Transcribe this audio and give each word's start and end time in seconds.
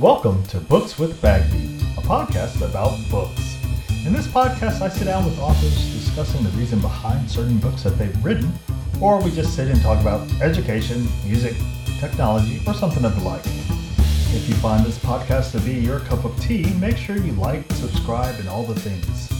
Welcome 0.00 0.44
to 0.44 0.60
Books 0.60 0.96
with 0.96 1.20
Bagby, 1.20 1.58
a 1.96 2.02
podcast 2.02 2.62
about 2.62 2.96
books. 3.10 3.56
In 4.06 4.12
this 4.12 4.28
podcast, 4.28 4.80
I 4.80 4.88
sit 4.88 5.06
down 5.06 5.24
with 5.24 5.36
authors 5.40 5.74
discussing 5.92 6.44
the 6.44 6.50
reason 6.50 6.78
behind 6.78 7.28
certain 7.28 7.58
books 7.58 7.82
that 7.82 7.98
they've 7.98 8.24
written, 8.24 8.52
or 9.00 9.20
we 9.20 9.32
just 9.32 9.56
sit 9.56 9.66
and 9.66 9.82
talk 9.82 10.00
about 10.00 10.30
education, 10.40 11.04
music, 11.26 11.56
technology, 11.98 12.60
or 12.64 12.74
something 12.74 13.04
of 13.04 13.16
the 13.16 13.28
like. 13.28 13.44
If 13.44 14.48
you 14.48 14.54
find 14.54 14.86
this 14.86 15.00
podcast 15.00 15.50
to 15.50 15.60
be 15.62 15.72
your 15.72 15.98
cup 15.98 16.24
of 16.24 16.40
tea, 16.40 16.72
make 16.74 16.96
sure 16.96 17.16
you 17.16 17.32
like, 17.32 17.68
subscribe, 17.72 18.38
and 18.38 18.48
all 18.48 18.62
the 18.62 18.78
things. 18.78 19.32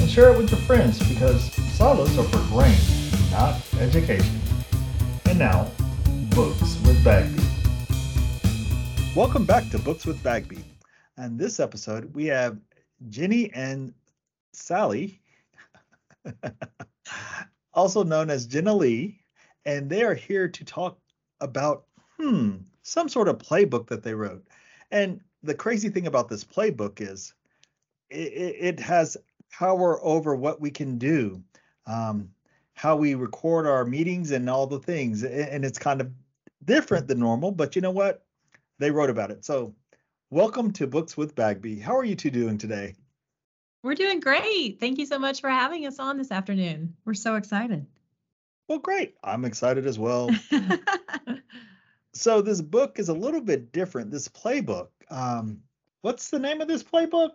And 0.00 0.10
share 0.10 0.32
it 0.32 0.38
with 0.38 0.50
your 0.50 0.60
friends 0.62 0.98
because 1.08 1.52
silos 1.76 2.18
are 2.18 2.24
for 2.24 2.52
brain, 2.52 2.76
not 3.30 3.62
education. 3.78 4.40
And 5.26 5.38
now, 5.38 5.70
Books 6.34 6.80
with 6.84 7.04
Bagby. 7.04 7.49
Welcome 9.16 9.44
back 9.44 9.68
to 9.70 9.78
Books 9.80 10.06
with 10.06 10.22
Bagby. 10.22 10.62
And 11.16 11.36
this 11.36 11.58
episode, 11.58 12.14
we 12.14 12.26
have 12.26 12.58
Jeni 13.08 13.50
and 13.52 13.92
Salleé, 14.54 15.18
also 17.74 18.04
known 18.04 18.30
as 18.30 18.46
Jenallee, 18.46 19.16
and 19.66 19.90
they 19.90 20.04
are 20.04 20.14
here 20.14 20.46
to 20.46 20.64
talk 20.64 20.96
about, 21.40 21.86
hmm, 22.20 22.58
some 22.82 23.08
sort 23.08 23.26
of 23.26 23.38
playbook 23.38 23.88
that 23.88 24.04
they 24.04 24.14
wrote. 24.14 24.46
And 24.92 25.20
the 25.42 25.54
crazy 25.54 25.88
thing 25.88 26.06
about 26.06 26.28
this 26.28 26.44
playbook 26.44 27.00
is 27.00 27.34
it, 28.10 28.14
it 28.60 28.80
has 28.80 29.16
power 29.50 29.98
over 30.04 30.36
what 30.36 30.60
we 30.60 30.70
can 30.70 30.98
do, 30.98 31.42
um, 31.88 32.30
how 32.74 32.94
we 32.94 33.16
record 33.16 33.66
our 33.66 33.84
meetings, 33.84 34.30
and 34.30 34.48
all 34.48 34.68
the 34.68 34.78
things. 34.78 35.24
And 35.24 35.64
it's 35.64 35.80
kind 35.80 36.00
of 36.00 36.12
different 36.64 37.08
than 37.08 37.18
normal, 37.18 37.50
but 37.50 37.74
you 37.74 37.82
know 37.82 37.90
what? 37.90 38.24
They 38.80 38.90
wrote 38.90 39.10
about 39.10 39.30
it. 39.30 39.44
So, 39.44 39.74
welcome 40.30 40.72
to 40.72 40.86
Books 40.86 41.16
with 41.16 41.34
Bagby. 41.34 41.78
How 41.78 41.96
are 41.96 42.04
you 42.04 42.16
two 42.16 42.30
doing 42.30 42.56
today? 42.56 42.94
We're 43.82 43.94
doing 43.94 44.20
great. 44.20 44.80
Thank 44.80 44.98
you 44.98 45.06
so 45.06 45.18
much 45.18 45.42
for 45.42 45.50
having 45.50 45.86
us 45.86 45.98
on 45.98 46.16
this 46.16 46.32
afternoon. 46.32 46.96
We're 47.04 47.14
so 47.14 47.36
excited. 47.36 47.86
Well, 48.68 48.78
great. 48.78 49.16
I'm 49.22 49.44
excited 49.44 49.86
as 49.86 49.98
well. 49.98 50.30
so, 52.14 52.40
this 52.40 52.62
book 52.62 52.98
is 52.98 53.10
a 53.10 53.14
little 53.14 53.42
bit 53.42 53.70
different. 53.70 54.10
This 54.10 54.28
playbook. 54.28 54.88
Um, 55.10 55.60
what's 56.00 56.30
the 56.30 56.38
name 56.38 56.62
of 56.62 56.68
this 56.68 56.82
playbook? 56.82 57.32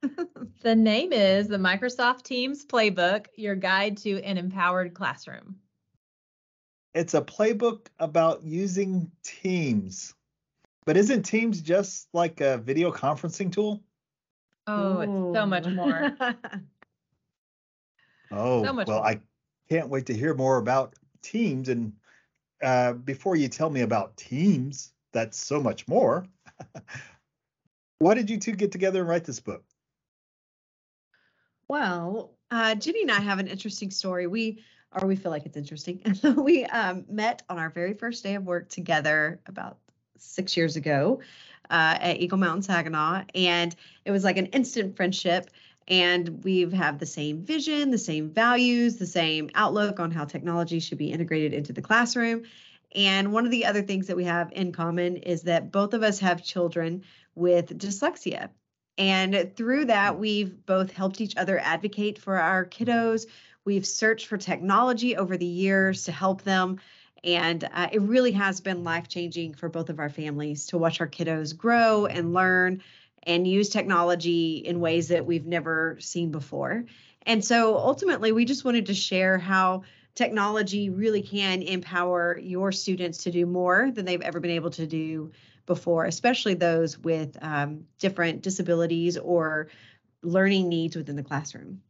the 0.62 0.74
name 0.74 1.12
is 1.12 1.48
the 1.48 1.58
Microsoft 1.58 2.22
Teams 2.22 2.64
Playbook, 2.64 3.26
your 3.36 3.56
guide 3.56 3.98
to 3.98 4.22
an 4.22 4.38
empowered 4.38 4.94
classroom. 4.94 5.56
It's 6.94 7.12
a 7.12 7.20
playbook 7.20 7.88
about 7.98 8.44
using 8.44 9.10
Teams. 9.22 10.14
But 10.88 10.96
isn't 10.96 11.24
Teams 11.24 11.60
just 11.60 12.08
like 12.14 12.40
a 12.40 12.56
video 12.56 12.90
conferencing 12.90 13.52
tool? 13.52 13.82
Oh, 14.66 15.00
it's 15.00 15.36
so 15.36 15.44
much 15.44 15.66
more. 15.66 16.16
oh, 18.30 18.64
so 18.64 18.72
much 18.72 18.86
well, 18.86 19.00
more. 19.00 19.06
I 19.06 19.20
can't 19.68 19.90
wait 19.90 20.06
to 20.06 20.14
hear 20.14 20.32
more 20.32 20.56
about 20.56 20.94
Teams. 21.20 21.68
And 21.68 21.92
uh, 22.62 22.94
before 22.94 23.36
you 23.36 23.48
tell 23.48 23.68
me 23.68 23.82
about 23.82 24.16
Teams, 24.16 24.94
that's 25.12 25.38
so 25.38 25.60
much 25.60 25.86
more. 25.88 26.24
Why 27.98 28.14
did 28.14 28.30
you 28.30 28.38
two 28.38 28.52
get 28.52 28.72
together 28.72 29.00
and 29.00 29.08
write 29.10 29.24
this 29.24 29.40
book? 29.40 29.64
Well, 31.68 32.32
uh, 32.50 32.76
Jeni 32.76 33.02
and 33.02 33.10
I 33.10 33.20
have 33.20 33.40
an 33.40 33.48
interesting 33.48 33.90
story. 33.90 34.26
We 34.26 34.64
or 34.92 35.06
we 35.06 35.16
feel 35.16 35.32
like 35.32 35.44
it's 35.44 35.58
interesting. 35.58 36.00
we 36.38 36.64
um, 36.64 37.04
met 37.10 37.42
on 37.50 37.58
our 37.58 37.68
very 37.68 37.92
first 37.92 38.24
day 38.24 38.36
of 38.36 38.44
work 38.44 38.70
together 38.70 39.38
about 39.44 39.76
six 40.18 40.56
years 40.56 40.76
ago 40.76 41.20
uh, 41.70 41.98
at 42.00 42.20
Eagle 42.20 42.38
Mountain 42.38 42.62
Saginaw, 42.62 43.24
and 43.34 43.74
it 44.04 44.10
was 44.10 44.24
like 44.24 44.36
an 44.36 44.46
instant 44.46 44.96
friendship. 44.96 45.50
And 45.86 46.44
we 46.44 46.68
have 46.70 46.98
the 46.98 47.06
same 47.06 47.42
vision, 47.42 47.90
the 47.90 47.96
same 47.96 48.28
values, 48.28 48.96
the 48.96 49.06
same 49.06 49.48
outlook 49.54 50.00
on 50.00 50.10
how 50.10 50.26
technology 50.26 50.80
should 50.80 50.98
be 50.98 51.10
integrated 51.10 51.54
into 51.54 51.72
the 51.72 51.80
classroom. 51.80 52.42
And 52.94 53.32
one 53.32 53.46
of 53.46 53.50
the 53.50 53.64
other 53.64 53.82
things 53.82 54.06
that 54.06 54.16
we 54.16 54.24
have 54.24 54.52
in 54.52 54.72
common 54.72 55.16
is 55.18 55.42
that 55.42 55.72
both 55.72 55.94
of 55.94 56.02
us 56.02 56.18
have 56.20 56.44
children 56.44 57.04
with 57.34 57.78
dyslexia. 57.78 58.50
And 58.98 59.52
through 59.56 59.86
that, 59.86 60.18
we've 60.18 60.66
both 60.66 60.90
helped 60.90 61.20
each 61.20 61.36
other 61.36 61.58
advocate 61.58 62.18
for 62.18 62.36
our 62.36 62.66
kiddos. 62.66 63.26
We've 63.64 63.86
searched 63.86 64.26
for 64.26 64.36
technology 64.36 65.16
over 65.16 65.36
the 65.36 65.46
years 65.46 66.04
to 66.04 66.12
help 66.12 66.42
them 66.42 66.80
and 67.24 67.64
uh, 67.64 67.88
it 67.92 68.02
really 68.02 68.32
has 68.32 68.60
been 68.60 68.84
life 68.84 69.08
changing 69.08 69.54
for 69.54 69.68
both 69.68 69.90
of 69.90 69.98
our 69.98 70.10
families 70.10 70.66
to 70.66 70.78
watch 70.78 71.00
our 71.00 71.08
kiddos 71.08 71.56
grow 71.56 72.06
and 72.06 72.32
learn 72.32 72.82
and 73.24 73.46
use 73.46 73.68
technology 73.68 74.56
in 74.58 74.80
ways 74.80 75.08
that 75.08 75.26
we've 75.26 75.46
never 75.46 75.96
seen 76.00 76.30
before. 76.30 76.84
And 77.26 77.44
so 77.44 77.76
ultimately, 77.76 78.32
we 78.32 78.44
just 78.44 78.64
wanted 78.64 78.86
to 78.86 78.94
share 78.94 79.38
how 79.38 79.82
technology 80.14 80.90
really 80.90 81.22
can 81.22 81.62
empower 81.62 82.38
your 82.38 82.72
students 82.72 83.24
to 83.24 83.30
do 83.30 83.46
more 83.46 83.90
than 83.90 84.04
they've 84.04 84.20
ever 84.20 84.40
been 84.40 84.52
able 84.52 84.70
to 84.70 84.86
do 84.86 85.30
before, 85.66 86.06
especially 86.06 86.54
those 86.54 86.98
with 86.98 87.36
um, 87.42 87.84
different 87.98 88.42
disabilities 88.42 89.16
or 89.16 89.68
learning 90.22 90.68
needs 90.68 90.96
within 90.96 91.16
the 91.16 91.22
classroom. 91.22 91.82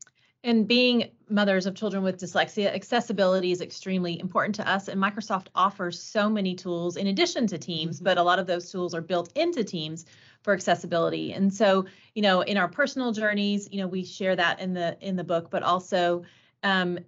And 0.45 0.69
being 0.69 1.11
mothers 1.29 1.67
of 1.67 1.75
children 1.75 2.03
with 2.03 2.21
dyslexia, 2.21 2.73
accessibility 2.73 3.51
is 3.51 3.61
extremely 3.61 4.21
important 4.21 4.55
to 4.57 4.69
us. 4.69 4.89
And 4.89 5.01
Microsoft 5.01 5.49
offers 5.55 6.01
so 6.01 6.29
many 6.29 6.55
tools 6.55 6.97
in 6.97 7.09
addition 7.09 7.47
to 7.49 7.59
Teams, 7.59 7.97
mm-hmm. 7.97 8.05
but 8.05 8.19
a 8.19 8.23
lot 8.23 8.39
of 8.39 8.47
those 8.47 8.71
tools 8.71 8.95
are 8.95 9.01
built 9.01 9.33
into 9.37 9.65
Teams 9.65 10.07
for 10.43 10.53
accessibility. 10.55 11.33
And 11.33 11.53
so, 11.53 11.87
you 12.15 12.23
know, 12.23 12.43
in 12.43 12.57
our 12.57 12.69
personal 12.69 13.13
journeys, 13.13 13.69
you 13.73 13.81
know, 13.81 13.89
we 13.89 14.05
share 14.05 14.37
that 14.37 14.61
in 14.61 14.73
the 14.73 14.97
in 15.01 15.17
the 15.17 15.25
book, 15.25 15.51
but 15.51 15.65
also 15.65 16.23
um, 16.63 16.99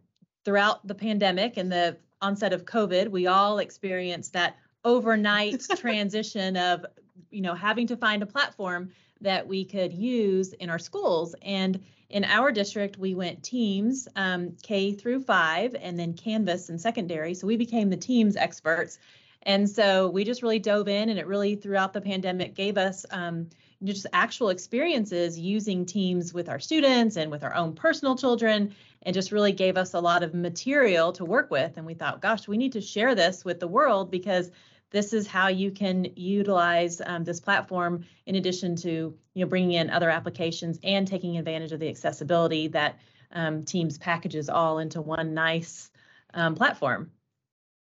throughout 0.44 0.86
the 0.86 0.94
pandemic 0.94 1.56
and 1.56 1.70
the 1.70 1.96
onset 2.20 2.52
of 2.52 2.64
COVID, 2.64 3.08
we 3.08 3.26
all 3.28 3.58
experienced 3.58 4.32
that 4.32 4.56
overnight 4.84 5.64
transition 5.76 6.56
of, 6.56 6.84
you 7.30 7.40
know, 7.40 7.54
having 7.54 7.86
to 7.86 7.96
find 7.96 8.22
a 8.22 8.26
platform 8.26 8.90
that 9.20 9.46
we 9.46 9.64
could 9.64 9.92
use 9.92 10.52
in 10.54 10.70
our 10.70 10.78
schools. 10.78 11.34
And 11.42 11.80
in 12.10 12.24
our 12.24 12.50
district, 12.52 12.98
we 12.98 13.14
went 13.14 13.42
teams 13.42 14.08
um, 14.16 14.56
K 14.62 14.92
through 14.92 15.22
five 15.22 15.76
and 15.80 15.98
then 15.98 16.14
Canvas 16.14 16.68
and 16.68 16.80
secondary. 16.80 17.34
So 17.34 17.46
we 17.46 17.56
became 17.56 17.88
the 17.88 17.96
teams 17.96 18.36
experts. 18.36 18.98
And 19.42 19.68
so 19.70 20.10
we 20.10 20.24
just 20.24 20.42
really 20.42 20.58
dove 20.58 20.88
in, 20.88 21.08
and 21.08 21.18
it 21.18 21.26
really 21.26 21.54
throughout 21.54 21.94
the 21.94 22.00
pandemic 22.00 22.54
gave 22.54 22.76
us 22.76 23.06
um, 23.10 23.48
just 23.82 24.06
actual 24.12 24.50
experiences 24.50 25.38
using 25.38 25.86
teams 25.86 26.34
with 26.34 26.50
our 26.50 26.60
students 26.60 27.16
and 27.16 27.30
with 27.30 27.42
our 27.42 27.54
own 27.54 27.74
personal 27.74 28.16
children, 28.16 28.74
and 29.02 29.14
just 29.14 29.32
really 29.32 29.52
gave 29.52 29.78
us 29.78 29.94
a 29.94 30.00
lot 30.00 30.22
of 30.22 30.34
material 30.34 31.12
to 31.12 31.24
work 31.24 31.50
with. 31.50 31.78
And 31.78 31.86
we 31.86 31.94
thought, 31.94 32.20
gosh, 32.20 32.46
we 32.46 32.58
need 32.58 32.72
to 32.72 32.82
share 32.82 33.14
this 33.14 33.42
with 33.42 33.60
the 33.60 33.68
world 33.68 34.10
because 34.10 34.50
this 34.90 35.12
is 35.12 35.26
how 35.26 35.48
you 35.48 35.70
can 35.70 36.06
utilize 36.16 37.00
um, 37.04 37.24
this 37.24 37.40
platform 37.40 38.04
in 38.26 38.34
addition 38.34 38.76
to 38.76 39.16
you 39.34 39.44
know 39.44 39.48
bringing 39.48 39.72
in 39.72 39.90
other 39.90 40.10
applications 40.10 40.78
and 40.82 41.06
taking 41.06 41.38
advantage 41.38 41.72
of 41.72 41.80
the 41.80 41.88
accessibility 41.88 42.68
that 42.68 42.98
um, 43.32 43.64
Teams 43.64 43.98
packages 43.98 44.48
all 44.48 44.78
into 44.78 45.00
one 45.00 45.34
nice 45.34 45.90
um, 46.34 46.54
platform. 46.54 47.10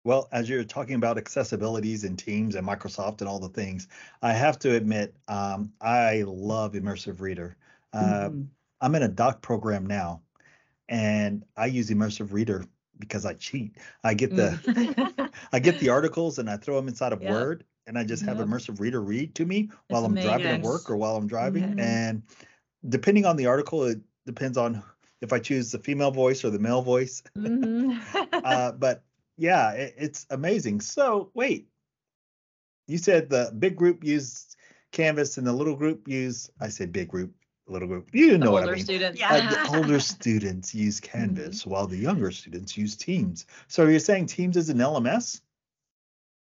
Well, 0.02 0.28
as 0.32 0.48
you're 0.48 0.64
talking 0.64 0.94
about 0.94 1.18
accessibilities 1.18 2.04
and 2.04 2.18
Teams 2.18 2.54
and 2.54 2.66
Microsoft 2.66 3.20
and 3.20 3.28
all 3.28 3.38
the 3.38 3.50
things, 3.50 3.86
I 4.22 4.32
have 4.32 4.58
to 4.60 4.74
admit 4.74 5.14
um, 5.28 5.72
I 5.80 6.24
love 6.26 6.72
Immersive 6.72 7.20
Reader. 7.20 7.56
Uh, 7.92 7.98
mm-hmm. 8.00 8.42
I'm 8.80 8.94
in 8.94 9.02
a 9.02 9.08
doc 9.08 9.42
program 9.42 9.86
now, 9.86 10.22
and 10.88 11.44
I 11.56 11.66
use 11.66 11.90
Immersive 11.90 12.32
Reader 12.32 12.64
because 13.00 13.24
I 13.24 13.34
cheat. 13.34 13.76
I 14.04 14.14
get 14.14 14.36
the 14.36 14.60
mm. 14.62 15.30
I 15.52 15.58
get 15.58 15.80
the 15.80 15.88
articles 15.88 16.38
and 16.38 16.48
I 16.48 16.56
throw 16.56 16.76
them 16.76 16.88
inside 16.88 17.12
of 17.12 17.22
yep. 17.22 17.32
Word 17.32 17.64
and 17.86 17.98
I 17.98 18.04
just 18.04 18.24
have 18.24 18.38
yep. 18.38 18.46
immersive 18.46 18.78
reader 18.78 19.00
read 19.00 19.34
to 19.36 19.46
me 19.46 19.70
while 19.88 20.04
I'm 20.04 20.14
driving 20.14 20.62
to 20.62 20.68
work 20.68 20.90
or 20.90 20.96
while 20.96 21.16
I'm 21.16 21.26
driving. 21.26 21.64
Mm-hmm. 21.64 21.80
And 21.80 22.22
depending 22.88 23.24
on 23.24 23.36
the 23.36 23.46
article, 23.46 23.84
it 23.84 23.98
depends 24.26 24.56
on 24.56 24.82
if 25.20 25.32
I 25.32 25.38
choose 25.38 25.72
the 25.72 25.78
female 25.78 26.10
voice 26.10 26.44
or 26.44 26.50
the 26.50 26.58
male 26.58 26.82
voice. 26.82 27.22
Mm-hmm. 27.36 27.98
uh, 28.44 28.72
but 28.72 29.02
yeah, 29.36 29.72
it, 29.72 29.94
it's 29.96 30.26
amazing. 30.30 30.80
So 30.80 31.30
wait, 31.34 31.68
you 32.86 32.98
said 32.98 33.30
the 33.30 33.52
big 33.58 33.76
group 33.76 34.04
used 34.04 34.56
Canvas 34.92 35.38
and 35.38 35.46
the 35.46 35.52
little 35.52 35.76
group 35.76 36.08
used 36.08 36.50
I 36.60 36.68
said 36.68 36.92
big 36.92 37.08
group 37.08 37.34
little 37.70 37.88
group. 37.88 38.08
You 38.12 38.26
didn't 38.26 38.40
know 38.40 38.52
what 38.52 38.68
I 38.68 38.72
mean. 38.72 38.84
Students. 38.84 39.20
Yeah. 39.20 39.32
Uh, 39.32 39.70
the 39.70 39.78
older 39.78 40.00
students 40.00 40.74
use 40.74 41.00
Canvas 41.00 41.60
mm-hmm. 41.60 41.70
while 41.70 41.86
the 41.86 41.96
younger 41.96 42.30
students 42.30 42.76
use 42.76 42.96
Teams. 42.96 43.46
So 43.68 43.86
you're 43.86 43.98
saying 43.98 44.26
Teams 44.26 44.56
is 44.56 44.68
an 44.68 44.78
LMS? 44.78 45.40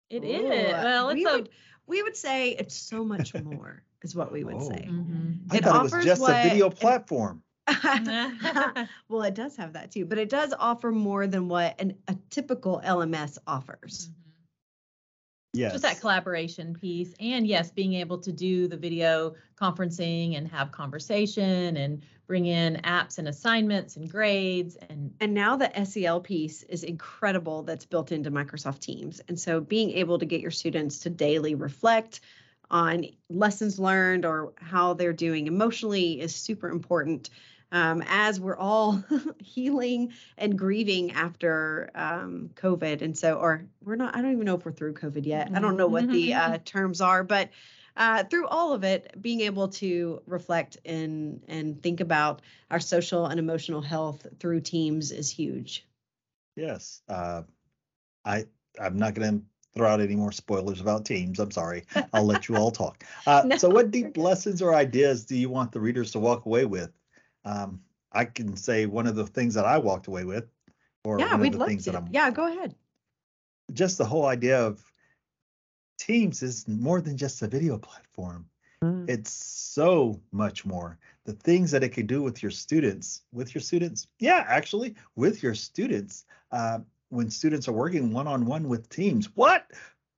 It 0.10 0.24
Ooh, 0.24 0.52
is. 0.52 0.74
Well, 0.74 1.14
we, 1.14 1.26
a... 1.26 1.32
would, 1.32 1.50
we 1.88 2.04
would 2.04 2.16
say 2.16 2.52
it's 2.52 2.76
so 2.76 3.04
much 3.04 3.34
more, 3.34 3.84
is 4.02 4.16
what 4.16 4.32
we 4.32 4.44
would 4.44 4.56
oh. 4.56 4.70
say. 4.70 4.88
Mm-hmm. 4.90 5.32
I 5.52 5.58
it 5.58 5.64
thought 5.64 5.86
it 5.86 5.96
was 5.96 6.06
just 6.06 6.22
what, 6.22 6.36
a 6.36 6.50
video 6.50 6.70
platform. 6.70 7.42
well, 9.08 9.24
it 9.24 9.36
does 9.36 9.56
have 9.56 9.74
that 9.74 9.92
too, 9.92 10.06
but 10.06 10.18
it 10.18 10.30
does 10.30 10.54
offer 10.58 10.92
more 10.92 11.28
than 11.28 11.48
what 11.48 11.80
an, 11.80 11.96
a 12.08 12.18
typical 12.30 12.82
LMS 12.86 13.38
offers. 13.48 14.10
Mm-hmm. 14.10 14.23
Yes. 15.54 15.74
Just 15.74 15.84
that 15.84 16.00
collaboration 16.00 16.76
piece. 16.76 17.14
And 17.20 17.46
yes, 17.46 17.70
being 17.70 17.94
able 17.94 18.18
to 18.20 18.32
do 18.32 18.68
the 18.68 18.76
video 18.76 19.36
conferencing 19.56 20.36
and 20.36 20.48
have 20.48 20.72
conversation 20.72 21.78
and 21.78 22.02
bring 22.26 22.48
in 22.48 22.82
apps 22.84 23.20
and 23.20 23.28
assignments 23.28 23.96
and 23.96 24.10
grades 24.10 24.78
and 24.90 25.14
and 25.20 25.34
now 25.34 25.56
the 25.56 25.70
SEL 25.86 26.22
piece 26.22 26.64
is 26.64 26.84
incredible 26.84 27.62
that's 27.62 27.86
built 27.86 28.12
into 28.12 28.32
Microsoft 28.32 28.80
Teams. 28.80 29.22
And 29.28 29.40
so 29.40 29.62
being 29.62 29.92
able 29.92 30.18
to 30.18 30.26
get 30.26 30.42
your 30.42 30.52
students 30.52 31.00
to 31.00 31.12
daily 31.12 31.54
reflect 31.54 32.22
on 32.72 33.06
lessons 33.30 33.78
learned 33.78 34.26
or 34.26 34.54
how 34.58 34.96
they're 34.96 35.14
doing 35.14 35.46
emotionally 35.46 36.20
is 36.20 36.34
super 36.34 36.70
important 36.70 37.30
um, 37.74 38.04
as 38.08 38.40
we're 38.40 38.56
all 38.56 39.04
healing 39.40 40.14
and 40.38 40.58
grieving 40.58 41.12
after 41.12 41.90
um, 41.96 42.52
COVID. 42.56 43.02
And 43.02 43.18
so, 43.18 43.40
or 43.40 43.66
we're 43.84 43.96
not, 43.96 44.16
I 44.16 44.22
don't 44.22 44.32
even 44.32 44.46
know 44.46 44.56
if 44.56 44.64
we're 44.64 44.72
through 44.72 44.94
COVID 44.94 45.26
yet. 45.26 45.50
I 45.54 45.60
don't 45.60 45.76
know 45.76 45.88
what 45.88 46.08
the 46.08 46.30
mm-hmm. 46.30 46.54
uh, 46.54 46.58
terms 46.64 47.02
are, 47.02 47.24
but 47.24 47.50
uh, 47.98 48.24
through 48.24 48.48
all 48.48 48.74
of 48.74 48.84
it, 48.84 49.16
being 49.22 49.42
able 49.42 49.68
to 49.68 50.22
reflect 50.26 50.78
and 50.86 51.44
and 51.48 51.82
think 51.84 52.00
about 52.00 52.42
our 52.72 52.80
social 52.80 53.28
and 53.28 53.40
emotional 53.40 53.82
health 53.82 54.26
through 54.40 54.62
teams 54.62 55.12
is 55.12 55.30
huge. 55.30 55.86
Yes, 56.56 57.02
uh, 57.08 57.44
I 58.26 58.46
I'm 58.80 58.98
not 58.98 59.14
going 59.14 59.40
to 59.40 59.46
throw 59.76 59.90
out 59.90 60.02
any 60.02 60.16
more 60.16 60.32
spoilers 60.32 60.82
about 60.82 61.06
teams. 61.06 61.40
I'm 61.40 61.52
sorry. 61.52 61.84
I'll 62.14 62.26
let 62.26 62.48
you 62.50 62.56
all 62.56 62.72
talk. 62.72 63.04
Uh, 63.28 63.44
no, 63.46 63.58
so, 63.58 63.70
what 63.70 63.92
deep 63.92 64.18
lessons 64.18 64.62
or 64.62 64.74
ideas 64.74 65.26
do 65.26 65.36
you 65.36 65.50
want 65.50 65.72
the 65.72 65.80
readers 65.80 66.12
to 66.14 66.20
walk 66.20 66.46
away 66.48 66.66
with 66.66 66.92
um, 67.46 67.82
I 68.12 68.26
can 68.26 68.56
say 68.56 68.86
one 68.86 69.08
of 69.08 69.16
the 69.16 69.28
things 69.28 69.54
that 69.56 69.66
I 69.66 69.78
walked 69.78 70.08
away 70.08 70.24
with, 70.24 70.46
or 71.04 71.18
one 71.18 71.54
of 71.54 71.60
the 71.60 71.66
things 71.66 71.86
that 71.86 71.96
I'm 71.96 72.08
yeah, 72.12 72.28
we'd 72.28 72.30
love 72.30 72.30
to. 72.30 72.30
yeah, 72.30 72.32
go 72.32 72.48
ahead. 72.48 72.76
Just 73.74 73.98
the 73.98 74.06
whole 74.06 74.26
idea 74.26 74.62
of 74.62 74.84
Teams 75.98 76.44
is 76.44 76.68
more 76.68 77.02
than 77.02 77.16
just 77.18 77.42
a 77.44 77.48
video 77.48 77.78
platform. 77.78 78.46
Mm. 78.84 79.10
It's 79.10 79.32
so 79.32 80.20
much 80.32 80.66
more. 80.66 80.98
The 81.26 81.34
things 81.34 81.72
that 81.72 81.84
it 81.84 81.90
can 81.90 82.08
do 82.08 82.22
with 82.22 82.44
your 82.44 82.52
students, 82.52 83.22
with 83.32 83.56
your 83.56 83.62
students, 83.62 84.08
yeah, 84.20 84.44
actually, 84.48 84.96
with 85.16 85.42
your 85.42 85.56
students, 85.56 86.26
uh, 86.52 86.80
when 87.10 87.30
students 87.30 87.68
are 87.68 87.74
working 87.74 88.12
one 88.12 88.28
on 88.28 88.46
one 88.46 88.68
with 88.68 88.90
teams, 88.90 89.28
what? 89.36 89.72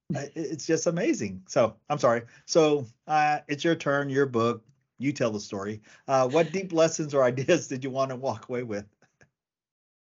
It's 0.10 0.66
just 0.66 0.88
amazing. 0.88 1.44
So 1.48 1.76
I'm 1.90 2.00
sorry. 2.00 2.24
So 2.46 2.88
uh, 3.08 3.40
it's 3.48 3.64
your 3.64 3.76
turn, 3.76 4.10
your 4.10 4.26
book 4.26 4.64
you 4.98 5.12
tell 5.12 5.32
the 5.32 5.40
story. 5.40 5.82
Uh, 6.08 6.28
what 6.28 6.52
deep 6.52 6.74
lessons 6.74 7.14
or 7.14 7.24
ideas 7.24 7.68
did 7.68 7.84
you 7.84 7.90
want 7.90 8.12
to 8.12 8.16
walk 8.16 8.50
away 8.50 8.64
with? 8.64 8.86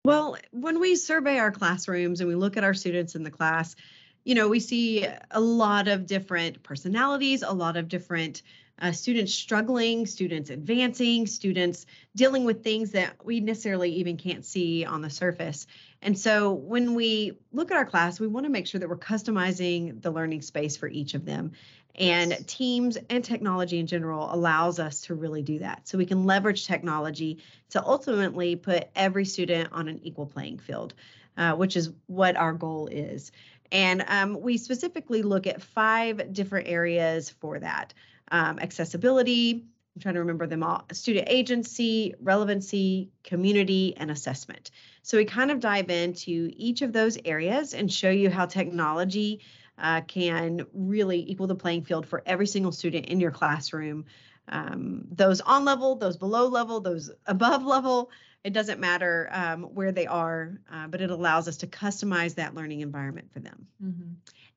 Well, 0.04 0.38
when 0.52 0.80
we 0.80 0.96
survey 0.96 1.38
our 1.38 1.52
classrooms 1.52 2.22
and 2.22 2.28
we 2.28 2.36
look 2.36 2.58
at 2.58 2.64
our 2.64 2.74
students 2.74 3.16
in 3.16 3.24
the 3.24 3.30
class, 3.30 3.76
you 4.24 4.36
know, 4.36 4.48
we 4.48 4.60
see 4.60 5.08
a 5.30 5.40
lot 5.40 5.88
of 5.88 6.06
different 6.06 6.64
personalities, 6.64 7.44
a 7.44 7.52
lot 7.52 7.78
of 7.78 7.88
different 7.88 8.42
uh, 8.82 8.92
students 8.92 9.34
struggling, 9.34 10.08
students 10.08 10.50
advancing, 10.50 11.28
students 11.28 11.86
dealing 12.16 12.46
with 12.46 12.64
things 12.64 12.92
that 12.92 13.24
we 13.24 13.40
necessarily 13.40 13.92
even 13.94 14.18
can't 14.18 14.44
see 14.44 14.86
on 14.86 15.02
the 15.02 15.10
surface. 15.10 15.68
And 16.02 16.18
so 16.18 16.54
when 16.54 16.96
we 16.96 17.38
look 17.52 17.72
at 17.72 17.78
our 17.78 17.86
class, 17.86 18.20
we 18.20 18.28
want 18.28 18.46
to 18.46 18.52
make 18.52 18.68
sure 18.68 18.80
that 18.80 18.90
we're 18.90 18.98
customizing 18.98 20.02
the 20.02 20.12
learning 20.12 20.42
space 20.42 20.76
for 20.76 20.88
each 20.88 21.14
of 21.14 21.26
them. 21.26 21.52
And 21.96 22.48
Teams 22.48 22.98
and 23.10 23.24
technology 23.24 23.78
in 23.78 23.86
general 23.86 24.34
allows 24.34 24.80
us 24.80 25.02
to 25.02 25.14
really 25.14 25.42
do 25.42 25.60
that. 25.60 25.88
So 25.88 25.98
we 25.98 26.06
can 26.06 26.26
leverage 26.26 26.66
technology 26.66 27.40
to 27.72 27.86
ultimately 27.86 28.56
put 28.56 28.90
every 28.96 29.26
student 29.26 29.70
on 29.74 29.88
an 29.88 30.00
equal 30.04 30.26
playing 30.26 30.60
field, 30.60 30.94
uh, 31.38 31.54
which 31.54 31.76
is 31.76 31.92
what 32.08 32.36
our 32.36 32.54
goal 32.54 32.88
is. 32.88 33.32
And 33.72 34.04
um, 34.08 34.42
we 34.42 34.58
specifically 34.58 35.22
look 35.22 35.48
at 35.48 35.62
five 35.62 36.34
different 36.34 36.68
areas 36.68 37.30
for 37.30 37.60
that 37.60 37.94
um, 38.32 38.60
accessibility, 38.60 39.66
I'm 39.96 40.02
trying 40.02 40.14
to 40.14 40.22
remember 40.22 40.48
them 40.48 40.64
all 40.64 40.86
student 40.94 41.28
agency, 41.30 42.16
relevancy, 42.22 43.10
community, 43.24 43.96
and 43.98 44.10
assessment. 44.10 44.72
So 45.04 45.18
we 45.18 45.26
kind 45.26 45.52
of 45.52 45.60
dive 45.60 45.90
into 45.90 46.52
each 46.56 46.82
of 46.82 46.94
those 46.94 47.18
areas 47.26 47.74
and 47.74 47.92
show 47.92 48.10
you 48.10 48.30
how 48.30 48.46
technology 48.46 49.42
uh, 49.78 50.02
can 50.02 50.66
really 50.74 51.30
equal 51.30 51.48
the 51.48 51.56
playing 51.56 51.84
field 51.84 52.06
for 52.06 52.24
every 52.26 52.48
single 52.48 52.72
student 52.72 53.08
in 53.08 53.20
your 53.20 53.32
classroom. 53.32 54.06
Um, 54.48 55.06
those 55.12 55.42
on 55.42 55.66
level, 55.66 55.96
those 55.96 56.18
below 56.18 56.48
level, 56.48 56.80
those 56.80 57.12
above 57.26 57.64
level, 57.64 58.12
it 58.44 58.54
doesn't 58.54 58.80
matter 58.80 59.30
um, 59.32 59.64
where 59.64 59.92
they 59.92 60.08
are, 60.08 60.60
uh, 60.72 60.88
but 60.88 61.02
it 61.02 61.12
allows 61.12 61.48
us 61.48 61.58
to 61.58 61.68
customize 61.68 62.36
that 62.36 62.56
learning 62.56 62.82
environment 62.82 63.32
for 63.32 63.40
them. 63.40 63.68
Mm-hmm. 63.84 64.14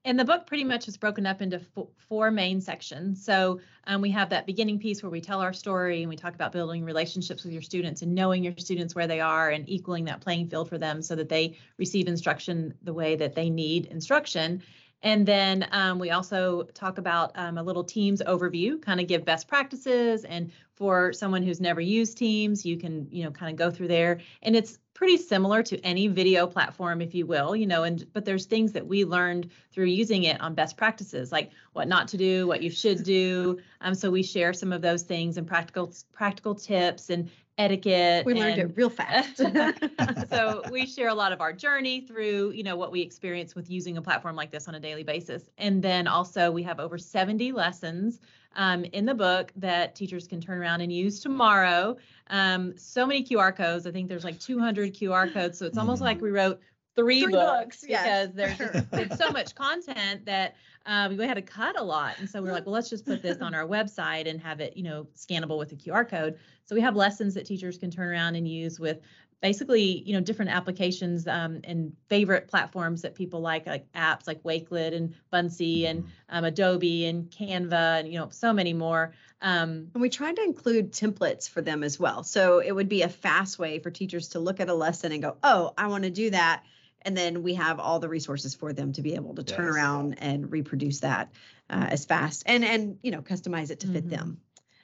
And 0.06 0.18
the 0.18 0.24
book 0.24 0.46
pretty 0.46 0.64
much 0.64 0.86
is 0.86 0.98
broken 0.98 1.24
up 1.24 1.40
into 1.40 1.56
f- 1.76 1.86
four 2.08 2.30
main 2.30 2.60
sections. 2.60 3.24
So 3.24 3.60
um, 3.86 4.02
we 4.02 4.10
have 4.10 4.28
that 4.30 4.46
beginning 4.46 4.78
piece 4.78 5.02
where 5.02 5.10
we 5.10 5.20
tell 5.20 5.40
our 5.40 5.54
story 5.54 6.02
and 6.02 6.10
we 6.10 6.16
talk 6.16 6.34
about 6.34 6.52
building 6.52 6.84
relationships 6.84 7.42
with 7.42 7.54
your 7.54 7.62
students 7.62 8.02
and 8.02 8.14
knowing 8.14 8.44
your 8.44 8.54
students 8.58 8.94
where 8.94 9.06
they 9.06 9.20
are 9.20 9.50
and 9.50 9.66
equaling 9.68 10.04
that 10.06 10.20
playing 10.20 10.48
field 10.48 10.68
for 10.68 10.76
them 10.76 11.00
so 11.00 11.14
that 11.14 11.30
they 11.30 11.56
receive 11.78 12.06
instruction 12.06 12.74
the 12.82 12.92
way 12.92 13.16
that 13.16 13.34
they 13.34 13.48
need 13.48 13.86
instruction. 13.86 14.62
And 15.02 15.26
then 15.26 15.68
um, 15.70 15.98
we 15.98 16.10
also 16.10 16.62
talk 16.74 16.96
about 16.96 17.32
um, 17.34 17.58
a 17.58 17.62
little 17.62 17.84
Teams 17.84 18.22
overview, 18.26 18.80
kind 18.80 19.00
of 19.00 19.06
give 19.06 19.24
best 19.24 19.46
practices. 19.46 20.24
And 20.24 20.50
for 20.74 21.12
someone 21.12 21.42
who's 21.42 21.60
never 21.60 21.80
used 21.80 22.18
Teams, 22.18 22.64
you 22.64 22.76
can, 22.76 23.06
you 23.10 23.24
know, 23.24 23.30
kind 23.30 23.50
of 23.50 23.56
go 23.56 23.70
through 23.70 23.88
there. 23.88 24.20
And 24.42 24.56
it's 24.56 24.78
pretty 24.94 25.16
similar 25.16 25.62
to 25.62 25.78
any 25.80 26.06
video 26.06 26.46
platform, 26.46 27.00
if 27.00 27.14
you 27.14 27.26
will, 27.26 27.54
you 27.54 27.66
know, 27.66 27.82
and 27.82 28.06
but 28.12 28.24
there's 28.24 28.46
things 28.46 28.72
that 28.72 28.86
we 28.86 29.04
learned 29.04 29.50
through 29.72 29.86
using 29.86 30.24
it 30.24 30.40
on 30.40 30.54
best 30.54 30.76
practices, 30.76 31.32
like 31.32 31.50
what 31.72 31.88
not 31.88 32.08
to 32.08 32.16
do, 32.16 32.46
what 32.46 32.62
you 32.62 32.70
should 32.70 33.02
do. 33.02 33.58
Um, 33.80 33.94
so 33.94 34.10
we 34.10 34.22
share 34.22 34.52
some 34.52 34.72
of 34.72 34.82
those 34.82 35.02
things 35.02 35.36
and 35.36 35.46
practical 35.46 35.92
practical 36.12 36.54
tips 36.54 37.10
and 37.10 37.28
etiquette. 37.58 38.24
We 38.24 38.34
learned 38.34 38.58
it 38.58 38.76
real 38.76 38.90
fast. 38.90 39.36
so 40.30 40.62
we 40.70 40.86
share 40.86 41.08
a 41.08 41.14
lot 41.14 41.32
of 41.32 41.40
our 41.40 41.52
journey 41.52 42.00
through, 42.00 42.50
you 42.50 42.62
know, 42.62 42.76
what 42.76 42.92
we 42.92 43.00
experience 43.00 43.54
with 43.54 43.70
using 43.70 43.96
a 43.96 44.02
platform 44.02 44.36
like 44.36 44.50
this 44.50 44.68
on 44.68 44.74
a 44.74 44.80
daily 44.80 45.04
basis. 45.04 45.50
And 45.58 45.82
then 45.82 46.06
also 46.06 46.50
we 46.50 46.62
have 46.64 46.80
over 46.80 46.98
70 46.98 47.52
lessons 47.52 48.20
um, 48.56 48.84
in 48.84 49.04
the 49.04 49.14
book 49.14 49.52
that 49.56 49.94
teachers 49.94 50.26
can 50.26 50.40
turn 50.40 50.58
around 50.58 50.80
and 50.80 50.92
use 50.92 51.20
tomorrow. 51.20 51.96
Um, 52.28 52.76
so 52.76 53.06
many 53.06 53.24
QR 53.24 53.54
codes. 53.54 53.86
I 53.86 53.90
think 53.90 54.08
there's 54.08 54.24
like 54.24 54.38
200 54.40 54.94
QR 54.94 55.32
codes. 55.32 55.58
So 55.58 55.66
it's 55.66 55.78
almost 55.78 56.00
mm. 56.00 56.06
like 56.06 56.20
we 56.20 56.30
wrote 56.30 56.60
three, 56.96 57.22
three 57.22 57.32
books, 57.32 57.80
books, 57.80 57.80
because 57.82 57.90
yes. 57.90 58.30
there's 58.34 58.58
just, 58.58 58.86
it's 58.92 59.18
so 59.18 59.30
much 59.30 59.54
content 59.54 60.24
that 60.26 60.54
um, 60.86 61.16
we 61.16 61.26
had 61.26 61.34
to 61.34 61.42
cut 61.42 61.78
a 61.78 61.82
lot. 61.82 62.16
And 62.18 62.28
so 62.28 62.42
we 62.42 62.48
are 62.48 62.52
like, 62.52 62.66
well, 62.66 62.74
let's 62.74 62.90
just 62.90 63.06
put 63.06 63.22
this 63.22 63.40
on 63.40 63.54
our 63.54 63.66
website 63.66 64.28
and 64.28 64.40
have 64.40 64.60
it, 64.60 64.76
you 64.76 64.82
know, 64.82 65.06
scannable 65.16 65.58
with 65.58 65.72
a 65.72 65.76
QR 65.76 66.08
code. 66.08 66.38
So 66.66 66.74
we 66.74 66.82
have 66.82 66.94
lessons 66.94 67.34
that 67.34 67.46
teachers 67.46 67.78
can 67.78 67.90
turn 67.90 68.08
around 68.08 68.36
and 68.36 68.46
use 68.46 68.78
with 68.78 69.00
basically, 69.40 70.02
you 70.06 70.14
know, 70.14 70.20
different 70.20 70.50
applications 70.50 71.26
um, 71.26 71.60
and 71.64 71.94
favorite 72.08 72.48
platforms 72.48 73.02
that 73.02 73.14
people 73.14 73.40
like, 73.40 73.66
like 73.66 73.90
apps 73.92 74.26
like 74.26 74.42
Wakelet 74.42 74.94
and 74.94 75.14
Buncee 75.32 75.86
and 75.86 76.04
mm-hmm. 76.04 76.36
um, 76.36 76.44
Adobe 76.44 77.06
and 77.06 77.30
Canva 77.30 78.00
and, 78.00 78.12
you 78.12 78.18
know, 78.18 78.28
so 78.30 78.52
many 78.52 78.72
more. 78.72 79.12
Um, 79.42 79.88
and 79.92 80.00
we 80.00 80.08
tried 80.08 80.36
to 80.36 80.42
include 80.42 80.92
templates 80.92 81.48
for 81.48 81.60
them 81.60 81.82
as 81.82 81.98
well. 81.98 82.24
So 82.24 82.60
it 82.60 82.72
would 82.72 82.88
be 82.88 83.02
a 83.02 83.08
fast 83.08 83.58
way 83.58 83.78
for 83.78 83.90
teachers 83.90 84.28
to 84.28 84.38
look 84.38 84.60
at 84.60 84.70
a 84.70 84.74
lesson 84.74 85.12
and 85.12 85.22
go, 85.22 85.36
oh, 85.42 85.74
I 85.76 85.88
want 85.88 86.04
to 86.04 86.10
do 86.10 86.30
that 86.30 86.64
and 87.04 87.16
then 87.16 87.42
we 87.42 87.54
have 87.54 87.80
all 87.80 88.00
the 88.00 88.08
resources 88.08 88.54
for 88.54 88.72
them 88.72 88.92
to 88.92 89.02
be 89.02 89.14
able 89.14 89.34
to 89.34 89.42
turn 89.42 89.66
yes. 89.66 89.74
around 89.74 90.14
and 90.18 90.50
reproduce 90.50 91.00
that 91.00 91.30
uh, 91.70 91.86
as 91.90 92.04
fast 92.04 92.42
and 92.46 92.64
and 92.64 92.98
you 93.02 93.10
know 93.10 93.22
customize 93.22 93.70
it 93.70 93.80
to 93.80 93.86
fit 93.86 94.06
mm-hmm. 94.06 94.16
them 94.16 94.40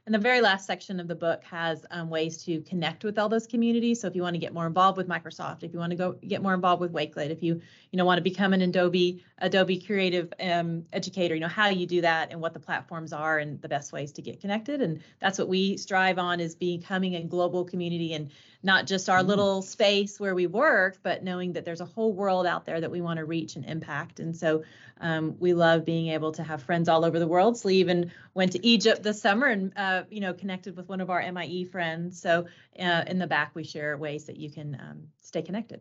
and 0.07 0.15
the 0.15 0.19
very 0.19 0.41
last 0.41 0.67
section 0.67 0.99
of 0.99 1.09
the 1.09 1.15
book 1.15 1.45
has 1.45 1.85
um, 1.91 2.09
ways 2.11 2.43
to 2.45 2.62
connect 2.62 3.05
with 3.05 3.19
all 3.19 3.29
those 3.29 3.47
communities. 3.47 4.00
So 4.00 4.09
if 4.09 4.17
you 4.17 4.23
want 4.23 4.35
to 4.35 4.39
get 4.41 4.53
more 4.53 4.67
involved 4.67 4.97
with 4.97 5.07
Microsoft, 5.07 5.62
if 5.62 5.73
you 5.73 5.79
want 5.79 5.91
to 5.91 5.97
go 5.97 6.12
get 6.15 6.43
more 6.43 6.55
involved 6.55 6.81
with 6.81 6.93
Wakelet, 6.93 7.31
if 7.31 7.43
you 7.43 7.61
you 7.93 7.97
know 7.97 8.05
want 8.05 8.19
to 8.19 8.23
become 8.23 8.53
an 8.53 8.62
Adobe 8.62 9.23
Adobe 9.39 9.79
Creative 9.79 10.33
um, 10.41 10.85
educator, 10.93 11.35
you 11.35 11.41
know 11.41 11.49
how 11.49 11.69
you 11.69 11.87
do 11.87 12.00
that 12.00 12.33
and 12.33 12.41
what 12.41 12.55
the 12.55 12.61
platforms 12.61 13.12
are 13.12 13.39
and 13.39 13.61
the 13.61 13.69
best 13.69 13.93
ways 13.93 14.11
to 14.12 14.23
get 14.23 14.41
connected. 14.41 14.81
And 14.81 15.03
that's 15.21 15.39
what 15.39 15.49
we 15.49 15.77
strive 15.77 16.19
on 16.19 16.41
is 16.41 16.55
becoming 16.55 17.15
a 17.15 17.23
global 17.23 17.65
community 17.65 18.15
and 18.15 18.31
not 18.62 18.87
just 18.87 19.09
our 19.09 19.21
mm-hmm. 19.21 19.29
little 19.29 19.62
space 19.62 20.21
where 20.21 20.35
we 20.35 20.47
work, 20.47 20.99
but 21.02 21.23
knowing 21.23 21.55
that 21.55 21.64
there's 21.64 21.81
a 21.81 21.87
whole 21.87 22.12
world 22.12 22.47
out 22.47 22.67
there 22.67 22.81
that 22.81 22.90
we 22.90 23.00
want 23.00 23.19
to 23.19 23.25
reach 23.25 23.57
and 23.57 23.64
impact. 23.64 24.21
And 24.21 24.37
so 24.37 24.64
um, 25.00 25.37
we 25.38 25.55
love 25.55 25.85
being 25.85 26.09
able 26.09 26.33
to 26.33 26.43
have 26.43 26.62
friends 26.62 26.88
all 26.88 27.05
over 27.05 27.19
the 27.19 27.26
world. 27.26 27.57
So 27.57 27.69
we 27.69 27.76
even 27.76 28.12
went 28.35 28.52
to 28.52 28.67
Egypt 28.67 29.02
this 29.02 29.21
summer 29.21 29.47
and 29.47 29.73
uh, 29.76 30.02
you 30.11 30.21
know 30.21 30.35
connected 30.35 30.76
with 30.76 30.88
one 30.88 31.00
of 31.00 31.11
our 31.11 31.33
MIE 31.33 31.64
friends. 31.64 32.21
So 32.21 32.47
uh, 32.79 33.05
in 33.07 33.19
the 33.19 33.26
back 33.26 33.55
we 33.55 33.64
share 33.64 33.97
ways 33.97 34.26
that 34.26 34.37
you 34.37 34.50
can 34.50 34.75
um, 34.81 35.02
stay 35.23 35.43
connected. 35.43 35.81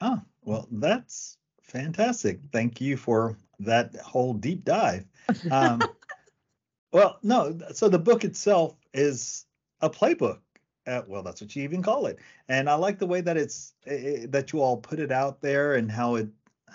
Oh 0.00 0.20
well, 0.42 0.68
that's 0.70 1.38
fantastic. 1.62 2.40
Thank 2.52 2.80
you 2.80 2.96
for 2.96 3.38
that 3.60 3.96
whole 3.96 4.34
deep 4.34 4.64
dive. 4.64 5.06
Um, 5.50 5.80
well, 6.92 7.18
no, 7.22 7.58
so 7.72 7.88
the 7.88 7.98
book 7.98 8.24
itself 8.24 8.76
is 8.92 9.46
a 9.80 9.88
playbook 9.88 10.40
uh, 10.86 11.02
well, 11.06 11.22
that's 11.22 11.40
what 11.40 11.54
you 11.56 11.62
even 11.62 11.82
call 11.82 12.06
it. 12.06 12.18
And 12.48 12.68
I 12.68 12.74
like 12.74 12.98
the 12.98 13.06
way 13.06 13.20
that 13.20 13.36
it's 13.36 13.74
it, 13.86 14.30
that 14.32 14.52
you 14.52 14.60
all 14.60 14.76
put 14.76 14.98
it 14.98 15.10
out 15.10 15.40
there 15.40 15.74
and 15.74 15.90
how 15.90 16.16
it 16.16 16.28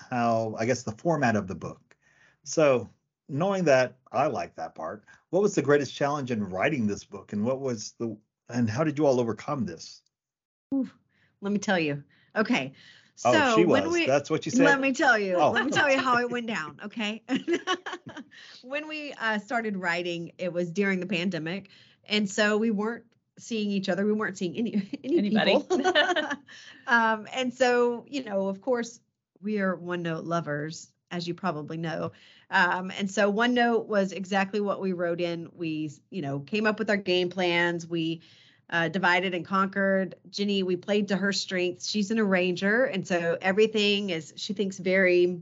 how 0.10 0.56
I 0.58 0.66
guess 0.66 0.84
the 0.84 0.94
format 0.94 1.36
of 1.36 1.48
the 1.48 1.56
book. 1.56 1.96
So, 2.44 2.90
knowing 3.28 3.66
that 3.66 3.98
I 4.12 4.28
like 4.28 4.56
that 4.56 4.76
part, 4.76 5.04
what 5.30 5.42
was 5.42 5.56
the 5.56 5.62
greatest 5.62 5.94
challenge 5.94 6.32
in 6.32 6.44
writing 6.44 6.88
this 6.88 7.04
book, 7.04 7.34
and 7.34 7.44
what 7.44 7.60
was 7.60 7.94
the 8.00 8.18
and 8.50 8.70
how 8.70 8.84
did 8.84 8.98
you 8.98 9.06
all 9.06 9.20
overcome 9.20 9.66
this? 9.66 10.02
Ooh, 10.74 10.90
let 11.42 11.52
me 11.52 11.60
tell 11.60 11.80
you. 11.80 12.04
Okay. 12.36 12.74
So 13.16 13.32
oh, 13.34 13.56
she 13.58 13.66
when 13.66 13.92
we 13.92 14.06
That's 14.06 14.30
what 14.30 14.46
you 14.46 14.52
said. 14.52 14.64
let 14.64 14.80
me 14.80 14.94
tell 14.94 15.20
you. 15.20 15.36
Oh. 15.36 15.52
Let 15.52 15.66
me 15.66 15.72
tell 15.72 15.92
you 15.92 16.00
how 16.00 16.20
it 16.20 16.30
went 16.30 16.48
down. 16.48 16.80
Okay. 16.86 17.22
when 18.64 18.88
we 18.88 19.14
uh, 19.20 19.38
started 19.40 19.76
writing, 19.76 20.32
it 20.38 20.54
was 20.54 20.72
during 20.72 21.02
the 21.02 21.06
pandemic, 21.06 21.70
and 22.06 22.30
so 22.30 22.58
we 22.58 22.72
weren't 22.72 23.04
seeing 23.40 23.72
each 23.72 23.90
other. 23.90 24.06
We 24.06 24.14
weren't 24.14 24.38
seeing 24.38 24.56
any 24.56 25.00
any 25.04 25.18
Anybody. 25.20 25.56
people. 25.60 25.82
um, 26.88 27.28
and 27.34 27.54
so 27.54 28.06
you 28.08 28.24
know, 28.24 28.48
of 28.48 28.62
course, 28.62 29.00
we 29.42 29.60
are 29.60 29.76
OneNote 29.78 30.26
lovers, 30.26 30.92
as 31.12 31.28
you 31.28 31.34
probably 31.34 31.78
know. 31.78 32.12
Um, 32.52 32.92
and 32.98 33.10
so 33.10 33.32
OneNote 33.32 33.86
was 33.88 34.12
exactly 34.12 34.60
what 34.60 34.82
we 34.82 34.94
wrote 34.94 35.22
in. 35.22 35.50
We, 35.56 35.92
you 36.10 36.22
know, 36.22 36.40
came 36.40 36.66
up 36.66 36.80
with 36.80 36.90
our 36.90 36.98
game 36.98 37.30
plans. 37.30 37.86
We 37.88 38.22
uh, 38.72 38.88
divided 38.90 39.34
and 39.34 39.46
conquered. 39.46 40.16
Jeni, 40.30 40.64
we 40.64 40.76
played 40.76 41.08
to 41.10 41.18
her 41.18 41.32
strengths. 41.34 41.90
She's 41.90 42.12
an 42.12 42.20
arranger, 42.20 42.86
and 42.86 43.08
so 43.08 43.38
everything 43.42 44.10
is. 44.12 44.34
She 44.36 44.54
thinks 44.54 44.78
very, 44.78 45.42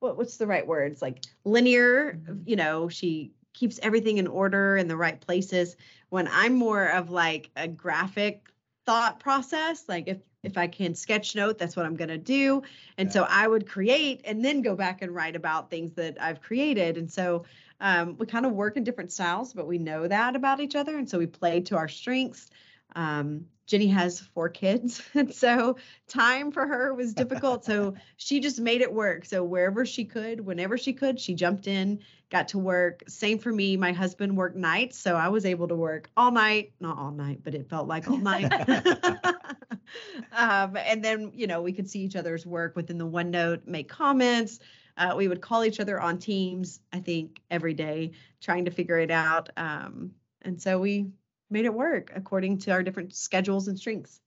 what 0.00 0.16
what's 0.16 0.36
the 0.36 0.46
right 0.46 0.66
word? 0.66 0.92
It's 0.92 1.02
like 1.02 1.20
linear. 1.44 2.14
Mhm. 2.14 2.42
You 2.46 2.56
know, 2.56 2.88
she 2.88 3.32
keeps 3.52 3.78
everything 3.82 4.18
in 4.18 4.26
order 4.26 4.76
in 4.76 4.88
the 4.88 4.96
right 4.96 5.20
places. 5.20 5.76
When 6.08 6.28
I'm 6.28 6.54
more 6.54 6.86
of 6.86 7.10
like 7.10 7.50
a 7.56 7.68
graphic 7.68 8.48
thought 8.84 9.20
process, 9.20 9.84
like 9.88 10.08
if 10.08 10.18
if 10.42 10.58
I 10.58 10.66
can 10.66 10.96
sketch 10.96 11.36
note, 11.36 11.56
that's 11.56 11.76
what 11.76 11.86
I'm 11.86 11.94
gonna 11.94 12.18
do. 12.18 12.62
And 12.98 13.12
so 13.12 13.24
I 13.28 13.46
would 13.46 13.68
create 13.68 14.22
and 14.24 14.44
then 14.44 14.60
go 14.60 14.74
back 14.74 15.00
and 15.00 15.14
write 15.14 15.36
about 15.36 15.70
things 15.70 15.92
that 15.92 16.20
I've 16.20 16.40
created. 16.40 16.98
And 16.98 17.10
so 17.10 17.44
um, 17.80 18.16
we 18.18 18.26
kind 18.26 18.44
of 18.44 18.52
work 18.52 18.76
in 18.76 18.82
different 18.84 19.12
styles, 19.12 19.52
but 19.52 19.68
we 19.68 19.78
know 19.78 20.08
that 20.08 20.34
about 20.34 20.60
each 20.60 20.74
other. 20.74 20.98
And 20.98 21.08
so 21.08 21.18
we 21.18 21.26
play 21.26 21.60
to 21.60 21.76
our 21.76 21.88
strengths. 21.88 22.50
Um, 22.94 23.46
Jeni 23.72 23.92
has 23.92 24.20
four 24.20 24.48
kids. 24.48 25.02
And 25.14 25.32
so 25.32 25.76
time 26.08 26.50
for 26.50 26.66
her 26.66 26.94
was 26.94 27.14
difficult. 27.14 27.64
so 27.64 27.94
she 28.16 28.40
just 28.40 28.60
made 28.60 28.80
it 28.80 28.92
work. 28.92 29.24
So 29.24 29.44
wherever 29.44 29.86
she 29.86 30.04
could, 30.04 30.40
whenever 30.40 30.76
she 30.76 30.92
could, 30.92 31.20
she 31.20 31.34
jumped 31.34 31.66
in, 31.66 32.00
got 32.30 32.48
to 32.48 32.58
work. 32.58 33.02
Same 33.08 33.38
for 33.38 33.52
me. 33.52 33.76
My 33.76 33.92
husband 33.92 34.36
worked 34.36 34.56
nights. 34.56 34.98
So 34.98 35.16
I 35.16 35.28
was 35.28 35.46
able 35.46 35.68
to 35.68 35.74
work 35.74 36.10
all 36.16 36.30
night, 36.30 36.72
not 36.80 36.98
all 36.98 37.12
night, 37.12 37.40
but 37.44 37.54
it 37.54 37.68
felt 37.68 37.86
like 37.86 38.10
all 38.10 38.18
night. 38.18 38.52
um, 40.32 40.76
and 40.76 41.04
then, 41.04 41.32
you 41.34 41.46
know, 41.46 41.62
we 41.62 41.72
could 41.72 41.88
see 41.88 42.00
each 42.00 42.16
other's 42.16 42.44
work 42.44 42.74
within 42.74 42.98
the 42.98 43.06
OneNote, 43.06 43.66
make 43.66 43.88
comments. 43.88 44.58
Uh, 44.96 45.14
we 45.16 45.28
would 45.28 45.40
call 45.40 45.64
each 45.64 45.80
other 45.80 46.00
on 46.00 46.18
Teams, 46.18 46.80
I 46.92 47.00
think, 47.00 47.40
every 47.50 47.74
day, 47.74 48.12
trying 48.40 48.64
to 48.66 48.70
figure 48.70 48.98
it 48.98 49.10
out. 49.10 49.48
Um, 49.56 50.12
and 50.42 50.60
so 50.60 50.78
we 50.78 51.06
made 51.52 51.66
it 51.66 51.74
work 51.74 52.10
according 52.14 52.58
to 52.58 52.70
our 52.72 52.82
different 52.82 53.14
schedules 53.14 53.68
and 53.68 53.78
strengths. 53.78 54.20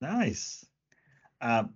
Nice. 0.00 0.64
Um, 1.40 1.74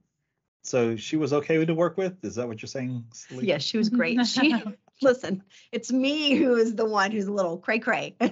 so 0.65 0.97
she 0.97 1.17
was 1.17 1.33
okay 1.33 1.65
to 1.65 1.75
work 1.75 1.97
with. 1.97 2.25
Is 2.25 2.37
that 2.37 2.49
what 2.49 2.63
you're 2.63 2.69
saying? 2.69 3.05
Salleé? 3.13 3.43
Yes, 3.45 3.63
she 3.63 3.79
was 3.79 3.89
great. 3.99 4.25
She 4.27 4.55
listen, 5.03 5.43
it's 5.73 5.93
me 5.93 6.35
who 6.37 6.57
is 6.57 6.75
the 6.75 6.85
one 6.87 7.11
who's 7.11 7.27
a 7.27 7.33
little 7.33 7.59
cray 7.59 7.79
cray. 7.79 8.17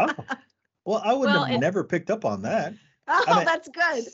Oh, 0.00 0.14
well, 0.84 1.02
I 1.04 1.12
would 1.12 1.26
Well, 1.26 1.44
have 1.44 1.56
it- 1.56 1.58
never 1.60 1.84
picked 1.84 2.10
up 2.10 2.24
on 2.24 2.42
that. 2.42 2.72
oh, 3.08 3.36
mean- 3.36 3.44
that's 3.44 3.68
good. 3.68 4.04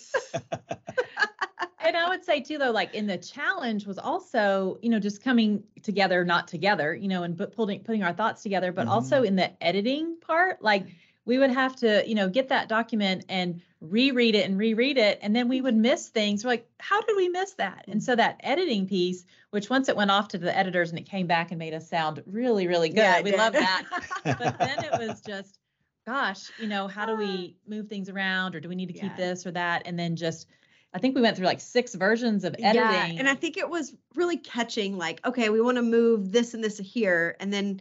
and 1.84 1.96
I 1.96 2.08
would 2.08 2.24
say 2.24 2.40
too, 2.40 2.58
though, 2.58 2.70
like 2.72 2.94
in 2.94 3.06
the 3.06 3.18
challenge 3.18 3.86
was 3.86 3.98
also, 3.98 4.78
you 4.82 4.88
know, 4.88 4.98
just 4.98 5.22
coming 5.22 5.62
together, 5.82 6.24
not 6.24 6.48
together, 6.48 6.94
you 6.94 7.06
know, 7.08 7.22
and 7.22 7.36
but 7.36 7.54
putting 7.54 7.80
putting 7.84 8.02
our 8.02 8.12
thoughts 8.12 8.42
together, 8.42 8.72
but 8.72 8.88
also 8.88 9.22
in 9.22 9.36
the 9.36 9.50
editing 9.62 10.16
part, 10.20 10.62
like 10.62 10.86
we 11.24 11.38
would 11.38 11.50
have 11.50 11.76
to, 11.76 12.06
you 12.06 12.14
know, 12.14 12.28
get 12.28 12.48
that 12.48 12.68
document 12.68 13.24
and 13.28 13.62
reread 13.80 14.34
it 14.34 14.46
and 14.46 14.58
reread 14.58 14.98
it, 14.98 15.18
and 15.22 15.34
then 15.34 15.48
we 15.48 15.60
would 15.60 15.74
mm-hmm. 15.74 15.82
miss 15.82 16.08
things. 16.08 16.44
We're 16.44 16.50
like, 16.50 16.68
how 16.78 17.00
did 17.00 17.16
we 17.16 17.28
miss 17.28 17.52
that? 17.54 17.84
And 17.86 17.96
mm-hmm. 17.96 18.04
so 18.04 18.16
that 18.16 18.40
editing 18.40 18.86
piece, 18.86 19.24
which 19.50 19.70
once 19.70 19.88
it 19.88 19.96
went 19.96 20.10
off 20.10 20.28
to 20.28 20.38
the 20.38 20.56
editors 20.56 20.90
and 20.90 20.98
it 20.98 21.06
came 21.06 21.26
back 21.26 21.50
and 21.50 21.58
made 21.58 21.74
us 21.74 21.88
sound 21.88 22.22
really, 22.26 22.66
really 22.66 22.88
good, 22.88 22.98
Yeah, 22.98 23.22
we 23.22 23.30
did. 23.30 23.38
love 23.38 23.52
that. 23.54 23.84
but 24.24 24.58
then 24.58 24.84
it 24.84 24.92
was 24.92 25.20
just 25.20 25.58
gosh 26.06 26.50
you 26.58 26.68
know 26.68 26.86
how 26.86 27.06
do 27.06 27.16
we 27.16 27.56
ah. 27.56 27.70
move 27.70 27.88
things 27.88 28.10
around 28.10 28.54
or 28.54 28.60
do 28.60 28.68
we 28.68 28.74
need 28.74 28.88
to 28.88 28.92
keep 28.92 29.04
Yeah. 29.04 29.16
this 29.16 29.46
or 29.46 29.52
that 29.52 29.84
and 29.86 29.98
then 29.98 30.16
just 30.16 30.46
i 30.92 30.98
think 30.98 31.14
we 31.14 31.22
went 31.22 31.34
through 31.34 31.46
like 31.46 31.62
six 31.62 31.94
versions 31.94 32.44
of 32.44 32.54
editing 32.58 33.14
Yeah, 33.14 33.20
and 33.20 33.28
I 33.28 33.34
think 33.34 33.56
it 33.56 33.68
was 33.68 33.94
really 34.14 34.36
catching 34.36 34.96
like, 34.96 35.24
okay, 35.26 35.48
we 35.48 35.60
want 35.60 35.76
to 35.76 35.82
move 35.82 36.30
this 36.30 36.54
and 36.54 36.62
this 36.62 36.78
here. 36.78 37.36
And 37.40 37.52
then, 37.52 37.80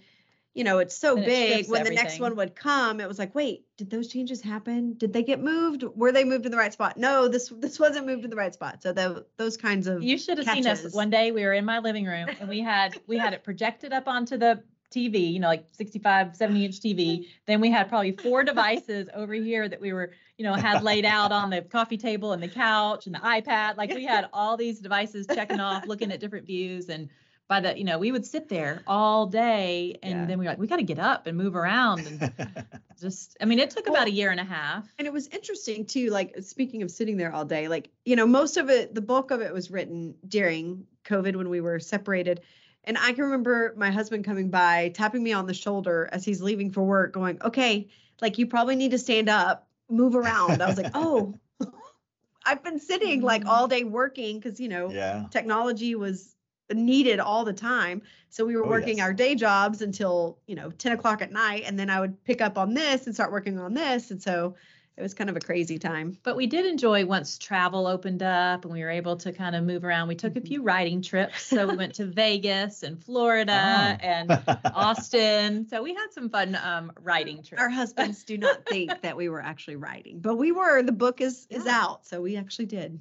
you 0.54 0.64
know, 0.64 0.78
it's 0.80 0.96
so 0.96 1.18
it 1.18 1.26
big. 1.26 1.58
shifts 1.58 1.72
When 1.72 1.84
the 1.84 1.92
next 1.92 2.20
one 2.20 2.36
would 2.36 2.56
come, 2.56 3.00
it 3.00 3.08
was 3.08 3.18
like, 3.18 3.34
wait, 3.34 3.66
did 3.78 3.90
those 3.90 4.08
changes 4.08 4.42
happen? 4.42 4.94
Did 4.94 5.12
they 5.12 5.24
get 5.24 5.42
moved? 5.42 5.84
Were 5.96 6.12
they 6.12 6.24
moved 6.24 6.46
in 6.46 6.52
the 6.52 6.58
right 6.58 6.72
spot? 6.72 6.96
No, 6.98 7.28
this 7.28 7.50
this 7.58 7.80
wasn't 7.80 8.06
moved 8.06 8.24
in 8.24 8.30
the 8.30 8.36
right 8.36 8.54
spot. 8.54 8.84
So 8.84 8.94
tho- 8.94 9.26
those 9.38 9.58
kinds 9.58 9.88
of 9.88 10.04
you 10.04 10.18
should 10.18 10.38
have 10.38 10.48
seen 10.48 10.68
us 10.68 10.94
one 10.94 11.10
day 11.10 11.32
we 11.32 11.44
were 11.44 11.54
in 11.54 11.66
my 11.66 11.80
living 11.80 12.06
room 12.06 12.30
and 12.40 12.48
we 12.48 12.60
had 12.60 13.00
we 13.08 13.18
had 13.18 13.34
it 13.34 13.44
projected 13.44 13.94
up 13.94 14.08
onto 14.08 14.38
the 14.38 14.62
tv 14.94 15.34
you 15.34 15.40
know 15.40 15.48
like 15.48 15.66
65 15.72 16.36
70 16.36 16.66
inch 16.66 16.80
tv 16.80 17.26
then 17.48 17.60
we 17.60 17.72
had 17.72 17.90
probably 17.90 18.12
four 18.12 18.44
devices 18.44 19.10
over 19.16 19.34
here 19.34 19.68
that 19.68 19.82
we 19.82 19.92
were 19.92 20.12
you 20.38 20.46
know 20.46 20.54
had 20.54 20.84
laid 20.84 21.04
out 21.04 21.32
on 21.32 21.50
the 21.50 21.64
coffee 21.64 21.98
table 21.98 22.32
and 22.32 22.44
the 22.44 22.48
couch 22.48 23.08
and 23.08 23.16
the 23.16 23.20
ipad 23.20 23.76
like 23.76 23.92
we 23.92 24.06
had 24.06 24.30
all 24.34 24.56
these 24.56 24.80
devices 24.80 25.26
checking 25.26 25.60
off 25.60 25.88
looking 25.88 26.12
at 26.12 26.20
different 26.20 26.46
views 26.46 26.90
and 26.90 27.10
by 27.54 27.60
the 27.66 27.78
you 27.78 27.84
know 27.84 28.00
we 28.00 28.12
would 28.12 28.26
sit 28.26 28.50
there 28.50 28.82
all 28.88 29.28
day 29.28 29.98
and 30.02 30.14
Yeah. 30.22 30.26
then 30.28 30.40
we 30.40 30.46
were 30.46 30.52
like 30.52 30.60
we 30.60 30.68
got 30.68 30.78
to 30.78 30.84
get 30.94 31.00
up 31.12 31.28
and 31.28 31.38
move 31.38 31.56
around 31.56 32.08
and 32.08 32.20
just 33.00 33.38
i 33.42 33.46
mean 33.46 33.60
it 33.60 33.70
took 33.70 33.86
Well, 33.86 33.96
about 33.96 34.08
a 34.08 34.12
year 34.12 34.32
and 34.32 34.40
a 34.40 34.44
half 34.44 34.88
And 34.98 35.06
it 35.08 35.14
was 35.14 35.28
interesting 35.28 35.86
too, 35.86 36.10
like 36.10 36.30
speaking 36.42 36.82
of 36.84 36.90
sitting 36.90 37.18
there 37.18 37.32
all 37.36 37.46
day, 37.46 37.68
like, 37.68 37.90
you 38.06 38.16
know, 38.16 38.26
most 38.26 38.58
of 38.58 38.70
it, 38.70 38.96
the 38.96 39.02
bulk 39.02 39.32
of 39.32 39.42
it 39.42 39.54
was 39.54 39.70
written 39.70 40.16
during 40.28 40.88
COVID 41.06 41.36
when 41.36 41.50
we 41.50 41.62
were 41.62 41.80
separated. 41.80 42.42
And 42.86 42.98
I 42.98 43.14
can 43.14 43.24
remember 43.26 43.74
my 43.78 43.92
husband 43.92 44.26
coming 44.26 44.50
by, 44.50 44.90
tapping 44.90 45.24
me 45.24 45.34
on 45.34 45.46
the 45.48 45.54
shoulder 45.54 46.10
as 46.12 46.24
he's 46.26 46.42
leaving 46.42 46.72
for 46.72 46.84
work, 46.84 47.14
going, 47.14 47.38
okay, 47.50 47.88
like 48.22 48.38
you 48.40 48.46
probably 48.48 48.76
need 48.76 48.92
to 48.92 49.00
stand 49.08 49.30
up, 49.30 49.68
move 49.90 50.16
around. 50.16 50.62
I 50.64 50.68
was 50.68 50.78
like, 50.78 50.92
oh, 50.94 51.38
I've 52.46 52.64
been 52.64 52.80
sitting 52.80 53.22
like 53.22 53.44
Mhm. 53.44 53.50
all 53.50 53.68
day 53.68 53.84
working 53.84 54.40
because, 54.40 54.60
you 54.60 54.70
know, 54.70 54.90
yeah. 54.92 55.28
technology 55.32 55.96
was 55.96 56.36
needed 56.72 57.20
all 57.20 57.44
the 57.44 57.54
time. 57.54 58.02
So 58.30 58.46
we 58.46 58.56
were 58.56 58.66
Oh, 58.66 58.70
working 58.70 58.98
yes. 58.98 59.06
our 59.06 59.14
day 59.14 59.36
jobs 59.36 59.82
until, 59.82 60.40
you 60.48 60.56
know, 60.56 60.72
10 60.72 60.94
o'clock 60.94 61.22
at 61.22 61.32
night. 61.32 61.64
And 61.66 61.78
then 61.78 61.90
I 61.90 62.00
would 62.00 62.24
pick 62.24 62.42
up 62.42 62.58
on 62.58 62.74
this 62.74 63.06
and 63.06 63.14
start 63.14 63.32
working 63.32 63.60
on 63.60 63.74
this. 63.74 64.12
And 64.12 64.22
so 64.22 64.56
it 64.96 65.02
was 65.02 65.14
kind 65.16 65.30
of 65.30 65.36
a 65.36 65.40
crazy 65.40 65.78
time. 65.80 66.18
But 66.24 66.36
we 66.36 66.46
did 66.48 66.66
enjoy 66.68 67.04
once 67.06 67.38
travel 67.40 67.88
opened 67.88 68.22
up 68.24 68.64
and 68.64 68.72
we 68.74 68.82
were 68.84 68.92
able 68.92 69.18
to 69.18 69.32
kind 69.32 69.56
of 69.56 69.64
move 69.64 69.84
around. 69.84 70.08
We 70.08 70.16
took 70.16 70.36
a 70.36 70.42
Mhm. 70.42 70.48
few 70.48 70.62
riding 70.62 71.02
trips. 71.02 71.44
So 71.44 71.68
we 71.68 71.76
went 71.76 71.96
to 71.96 72.06
Vegas 72.06 72.84
and 72.84 73.04
Florida 73.04 73.98
Oh. 74.00 74.06
and 74.06 74.32
Austin. 74.74 75.68
So 75.68 75.82
we 75.82 75.94
had 75.94 76.08
some 76.12 76.30
fun 76.30 76.56
um, 76.64 76.92
riding 77.02 77.42
trips. 77.44 77.62
Our 77.62 77.70
husbands 77.70 78.24
do 78.24 78.38
not 78.38 78.66
think 78.66 79.02
that 79.02 79.18
we 79.18 79.30
were 79.30 79.42
actually 79.42 79.78
writing, 79.78 80.20
but 80.20 80.36
we 80.36 80.52
were. 80.52 80.82
The 80.84 80.92
book 80.92 81.22
is 81.22 81.48
is 81.50 81.66
out, 81.68 82.06
so 82.06 82.22
we 82.22 82.36
actually 82.38 82.68
did. 82.68 83.00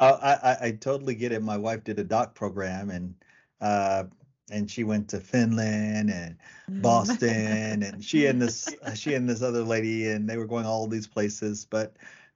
I, 0.00 0.08
I 0.10 0.56
I 0.66 0.70
totally 0.72 1.14
get 1.14 1.32
it. 1.32 1.42
My 1.42 1.56
wife 1.56 1.84
did 1.84 1.98
a 1.98 2.04
doc 2.04 2.34
program 2.34 2.90
and 2.90 3.14
uh 3.60 4.04
and 4.50 4.70
she 4.70 4.84
went 4.84 5.08
to 5.08 5.20
Finland 5.20 6.10
and 6.10 6.36
Mm. 6.70 6.80
Boston 6.80 7.82
and 7.82 8.02
she 8.02 8.24
and 8.26 8.40
this 8.40 8.74
she 8.94 9.12
and 9.14 9.28
this 9.28 9.42
other 9.42 9.62
lady 9.62 10.08
and 10.08 10.28
they 10.28 10.38
were 10.38 10.46
going 10.46 10.64
all 10.64 10.86
these 10.86 11.06
places. 11.06 11.66
But 11.68 11.94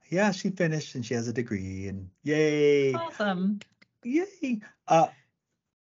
yeah, 0.09 0.31
she 0.31 0.51
finished 0.51 0.93
and 0.93 1.03
she 1.05 1.15
has 1.15 1.27
a 1.27 1.33
degree 1.33 1.87
and 1.87 2.09
yay, 2.23 2.93
awesome. 2.93 3.59
yay. 4.03 4.59
Uh, 4.87 5.07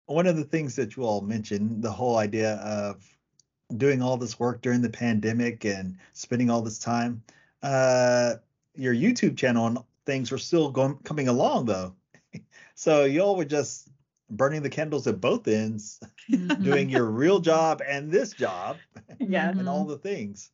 one 0.06 0.28
of 0.28 0.38
the 0.38 0.44
things 0.44 0.76
that 0.76 0.96
you 0.96 1.04
all 1.04 1.22
mentioned, 1.22 1.82
the 1.82 1.92
whole 1.92 2.18
idea 2.18 2.56
of 2.58 3.04
doing 3.76 4.02
all 4.04 4.18
this 4.18 4.40
work 4.40 4.62
during 4.62 4.82
the 4.82 4.90
pandemic 4.90 5.66
and 5.66 5.98
spending 6.14 6.50
all 6.50 6.62
this 6.62 6.80
time. 6.80 7.24
Uh, 7.64 8.36
your 8.76 8.94
YouTube 8.94 9.36
channel 9.36 9.66
and 9.66 9.80
things 10.08 10.32
were 10.32 10.40
still 10.40 10.72
going 10.72 10.98
coming 11.04 11.28
along 11.28 11.66
though. 11.66 11.94
so 12.76 13.04
y'all 13.06 13.36
were 13.36 13.46
just 13.46 13.90
burning 14.32 14.64
the 14.64 14.70
candles 14.70 15.06
at 15.06 15.22
both 15.22 15.48
ends, 15.48 16.00
doing 16.62 16.90
your 16.90 17.06
real 17.06 17.40
job 17.40 17.82
and 17.88 18.12
this 18.12 18.34
job 18.34 18.78
Yeah. 19.20 19.50
and 19.50 19.70
all 19.70 19.82
mm-hmm. 19.82 19.92
the 19.92 19.98
things. 20.00 20.50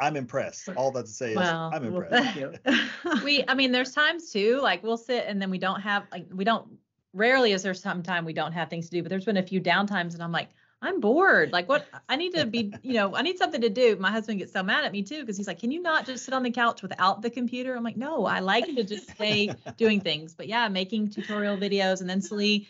I'm 0.00 0.16
impressed. 0.16 0.68
All 0.76 0.92
that 0.92 1.06
to 1.06 1.12
say 1.12 1.30
is 1.30 1.36
Well, 1.36 1.70
I'm 1.72 1.92
Well, 1.92 2.02
impressed. 2.02 2.34
thank 2.34 2.36
you. 2.36 3.22
we 3.24 3.44
i 3.46 3.54
mean 3.54 3.70
there's 3.70 3.92
times 3.92 4.32
too 4.32 4.58
like 4.60 4.82
we'll 4.82 4.96
sit 4.96 5.24
and 5.26 5.40
then 5.40 5.50
we 5.50 5.58
don't 5.58 5.80
have 5.80 6.04
like 6.10 6.26
we 6.32 6.44
don't 6.44 6.66
rarely 7.12 7.52
is 7.52 7.62
there 7.62 7.74
some 7.74 8.02
time 8.02 8.24
we 8.24 8.32
don't 8.32 8.52
have 8.52 8.68
things 8.70 8.86
to 8.86 8.96
do 8.96 9.02
but 9.02 9.08
there's 9.08 9.24
been 9.24 9.38
a 9.38 9.42
few 9.42 9.60
downtimes 9.60 10.14
and 10.14 10.22
i'm 10.22 10.30
like 10.30 10.50
i'm 10.82 11.00
bored 11.00 11.52
like 11.52 11.68
what 11.68 11.88
i 12.08 12.16
need 12.16 12.32
to 12.32 12.46
be 12.46 12.72
you 12.82 12.94
know 12.94 13.14
i 13.14 13.22
need 13.22 13.36
something 13.38 13.60
to 13.60 13.68
do 13.68 13.96
my 13.96 14.10
husband 14.10 14.38
gets 14.38 14.52
so 14.52 14.62
mad 14.62 14.84
at 14.84 14.92
me 14.92 15.02
too 15.02 15.20
because 15.20 15.36
he's 15.36 15.46
like 15.46 15.58
can 15.58 15.70
you 15.70 15.82
not 15.82 16.06
just 16.06 16.24
sit 16.24 16.32
on 16.32 16.42
the 16.42 16.50
couch 16.50 16.82
without 16.82 17.20
the 17.22 17.30
computer 17.30 17.74
i'm 17.74 17.82
like 17.82 17.96
no 17.96 18.26
i 18.26 18.38
like 18.38 18.66
to 18.66 18.84
just 18.84 19.10
stay 19.10 19.52
doing 19.76 20.00
things 20.00 20.34
but 20.34 20.46
yeah 20.46 20.68
making 20.68 21.08
tutorial 21.08 21.56
videos 21.56 22.00
and 22.00 22.08
then 22.08 22.20
Salleé 22.20 22.66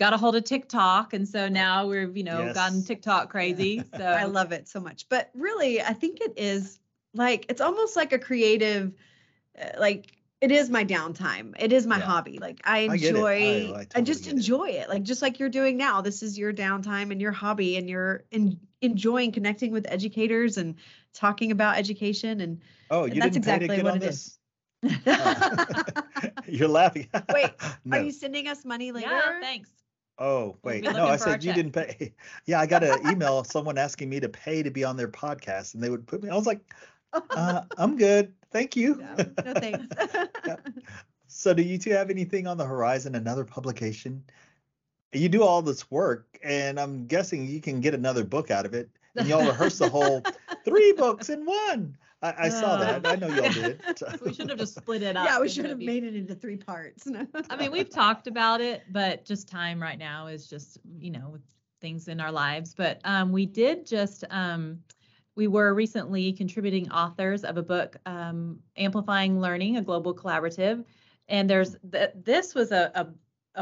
got 0.00 0.14
a 0.14 0.16
hold 0.16 0.34
of 0.34 0.44
TikTok, 0.44 1.12
and 1.12 1.28
so 1.28 1.48
now 1.48 1.86
we're 1.86 2.10
you 2.10 2.24
know 2.24 2.46
Yes. 2.46 2.54
gotten 2.54 2.82
TikTok 2.82 3.30
crazy. 3.30 3.84
So 3.96 4.04
I 4.04 4.24
love 4.24 4.50
it 4.50 4.66
so 4.66 4.80
much. 4.80 5.06
But 5.08 5.30
really, 5.34 5.82
I 5.82 5.92
think 5.92 6.20
it 6.20 6.32
is 6.36 6.80
like 7.12 7.44
it's 7.50 7.60
almost 7.60 7.96
like 7.96 8.12
a 8.12 8.18
creative, 8.18 8.92
uh, 9.60 9.78
like 9.78 10.12
it 10.40 10.50
is 10.50 10.70
my 10.70 10.84
downtime. 10.84 11.54
It 11.58 11.72
is 11.72 11.86
my 11.86 11.98
Yeah. 11.98 12.04
hobby. 12.04 12.38
Like 12.38 12.60
I 12.64 12.88
I 12.90 12.96
get 12.96 13.14
it. 13.14 13.16
I- 13.16 13.34
enjoy. 13.34 13.72
I 13.74 13.80
I, 13.80 13.84
totally 13.84 14.04
just 14.04 14.24
get 14.24 14.32
it. 14.32 14.36
enjoy 14.36 14.68
it. 14.70 14.88
Like 14.88 15.02
just 15.02 15.22
like 15.22 15.38
you're 15.38 15.48
doing 15.50 15.76
now. 15.76 16.00
This 16.00 16.22
is 16.22 16.38
your 16.38 16.52
downtime 16.52 17.10
and 17.12 17.20
your 17.20 17.32
hobby, 17.32 17.76
and 17.76 17.88
you're 17.88 18.24
en- 18.32 18.58
enjoying 18.80 19.32
connecting 19.32 19.70
with 19.72 19.86
educators 19.90 20.56
and 20.56 20.74
talking 21.12 21.50
about 21.52 21.76
education. 21.76 22.40
And 22.40 22.60
Oh, 22.90 23.04
And 23.04 23.14
you 23.14 23.20
that's 23.20 23.34
didn't 23.34 23.44
pay 23.44 23.58
to 23.58 23.64
exactly 23.66 23.76
get 23.76 23.84
what 23.84 23.92
on 23.94 24.02
it 24.02 24.08
is. 24.08 24.38
this? 24.82 24.94
You're 26.48 26.68
laughing. 26.68 27.08
Wait, 27.32 27.50
no. 27.84 27.98
are 27.98 28.02
you 28.02 28.10
sending 28.10 28.48
us 28.48 28.64
money 28.64 28.92
later? 28.92 29.10
yeah, 29.10 29.40
thanks. 29.40 29.70
Oh, 30.18 30.56
We'll 30.62 30.74
wait. 30.74 30.84
No, 30.84 31.06
I 31.06 31.16
said 31.16 31.42
you 31.42 31.50
check. 31.50 31.56
didn't 31.56 31.72
pay. 31.72 32.12
Yeah, 32.46 32.60
I 32.60 32.66
got 32.66 32.82
an 32.84 33.08
email 33.10 33.38
of 33.38 33.46
someone 33.46 33.78
asking 33.78 34.10
me 34.10 34.20
to 34.20 34.28
pay 34.28 34.62
to 34.62 34.70
be 34.70 34.84
on 34.84 34.96
their 34.96 35.08
podcast, 35.08 35.74
and 35.74 35.82
they 35.82 35.88
would 35.88 36.06
put 36.06 36.22
me. 36.22 36.28
I 36.28 36.34
was 36.34 36.46
like, 36.46 36.60
uh, 37.12 37.62
I'm 37.78 37.96
good. 37.96 38.34
Thank 38.52 38.76
you. 38.76 38.96
no, 38.96 39.24
no 39.44 39.54
thanks. 39.54 39.86
So, 41.32 41.54
do 41.54 41.62
you 41.62 41.78
two 41.78 41.90
have 41.90 42.10
anything 42.10 42.48
on 42.48 42.56
the 42.56 42.64
horizon? 42.64 43.14
Another 43.14 43.44
publication? 43.44 44.24
You 45.12 45.28
do 45.28 45.44
all 45.44 45.62
this 45.62 45.88
work, 45.88 46.38
and 46.42 46.78
I'm 46.78 47.06
guessing 47.06 47.46
you 47.46 47.60
can 47.60 47.80
get 47.80 47.94
another 47.94 48.24
book 48.24 48.50
out 48.50 48.66
of 48.66 48.74
it. 48.74 48.90
And 49.14 49.28
y'all 49.28 49.46
rehearse 49.46 49.78
the 49.78 49.88
whole 49.88 50.22
three 50.64 50.92
books 50.92 51.30
in 51.30 51.44
one. 51.46 51.96
I, 52.20 52.34
I 52.36 52.48
saw 52.48 52.78
that. 52.78 53.06
I 53.06 53.14
know 53.14 53.28
y'all 53.28 53.50
did. 53.52 53.80
We 54.24 54.34
should 54.34 54.50
have 54.50 54.58
just 54.58 54.74
split 54.74 55.02
it 55.02 55.16
up. 55.16 55.24
yeah, 55.24 55.40
we 55.40 55.48
should 55.48 55.66
have 55.66 55.78
few- 55.78 55.86
made 55.86 56.02
it 56.02 56.16
into 56.16 56.34
three 56.34 56.56
parts. 56.56 57.06
I 57.48 57.56
mean, 57.56 57.70
we've 57.70 57.88
talked 57.90 58.26
about 58.26 58.60
it, 58.60 58.82
but 58.90 59.24
just 59.24 59.48
time 59.48 59.80
right 59.80 59.98
now 59.98 60.26
is 60.26 60.48
just, 60.48 60.78
you 60.98 61.12
know, 61.12 61.28
with 61.30 61.42
things 61.80 62.08
in 62.08 62.20
our 62.20 62.32
lives. 62.32 62.74
But 62.74 63.00
um, 63.04 63.30
we 63.30 63.46
did 63.46 63.86
just, 63.86 64.24
um, 64.30 64.80
we 65.36 65.46
were 65.46 65.74
recently 65.74 66.32
contributing 66.32 66.90
authors 66.90 67.44
of 67.44 67.56
a 67.56 67.62
book, 67.62 67.96
um, 68.06 68.58
Amplifying 68.76 69.40
Learning, 69.40 69.76
a 69.76 69.82
Global 69.82 70.14
Collaborative. 70.14 70.84
And 71.28 71.48
there's, 71.48 71.76
th- 71.92 72.10
this 72.14 72.54
was 72.54 72.72
a, 72.72 72.90
a, 72.94 73.06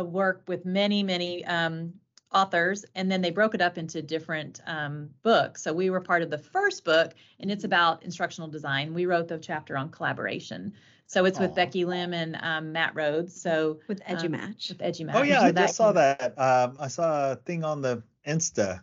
a 0.01 0.05
work 0.05 0.43
with 0.49 0.65
many, 0.65 1.03
many 1.03 1.45
um, 1.45 1.93
authors, 2.33 2.85
and 2.95 3.11
then 3.11 3.21
they 3.21 3.31
broke 3.31 3.55
it 3.55 3.61
up 3.61 3.79
into 3.79 4.03
different 4.03 4.61
um, 4.67 5.11
books. 5.23 5.63
So 5.63 5.73
we 5.73 5.91
were 5.91 6.01
part 6.01 6.23
of 6.23 6.31
the 6.31 6.39
first 6.39 6.85
book, 6.85 7.15
and 7.41 7.51
it's 7.51 7.65
about 7.65 8.03
instructional 8.03 8.49
design. 8.49 8.95
We 8.95 9.07
wrote 9.07 9.29
the 9.29 9.39
chapter 9.39 9.77
on 9.77 9.91
collaboration. 9.91 10.73
So 11.07 11.25
it's 11.25 11.39
with 11.39 11.53
Aw. 11.53 11.55
Becky 11.55 11.85
Lim 11.87 12.13
and 12.13 12.39
um, 12.43 12.73
Matt 12.73 12.95
Rhodes. 12.95 13.41
So 13.41 13.81
with 13.89 14.03
um, 14.07 14.17
EduMatch. 14.17 14.69
with 14.69 14.79
EduMatch. 14.79 15.15
Oh 15.15 15.23
yeah, 15.23 15.41
So 15.41 15.47
I 15.47 15.53
just 15.53 15.77
saw 15.77 15.93
that. 15.93 16.39
Um, 16.39 16.77
I 16.79 16.89
saw 16.89 17.33
a 17.33 17.37
thing 17.37 17.65
on 17.65 17.81
the 17.81 18.03
Insta 18.27 18.83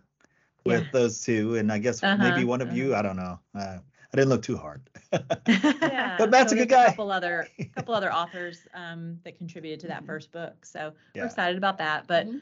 with 0.65 0.81
Yeah. 0.81 0.88
those 0.91 1.22
two, 1.22 1.55
and 1.55 1.72
I 1.72 1.77
guess 1.77 2.03
Uh-huh, 2.03 2.17
maybe 2.24 2.43
one 2.43 2.62
of 2.62 2.75
you. 2.75 2.95
I 2.95 3.01
don't 3.01 3.15
know. 3.15 3.39
Uh, 3.53 3.77
I 3.79 4.17
didn't 4.17 4.29
look 4.29 4.43
too 4.43 4.57
hard. 4.57 4.81
Yeah, 5.48 6.17
But 6.17 6.31
Matt's 6.31 6.51
so 6.51 6.55
a 6.55 6.60
good 6.60 6.69
there's 6.69 6.81
guy. 6.81 6.89
couple 6.89 7.12
other, 7.12 7.48
couple 7.75 7.93
other 7.93 8.12
authors 8.12 8.67
um, 8.74 9.19
that 9.24 9.38
contributed 9.38 9.79
to 9.81 9.88
that 9.88 10.03
Mhm. 10.03 10.07
first 10.07 10.31
book. 10.31 10.65
So 10.65 10.93
Yeah. 11.13 11.22
we're 11.22 11.27
excited 11.27 11.57
about 11.57 11.77
that. 11.77 12.07
But 12.07 12.25
Mhm. 12.25 12.41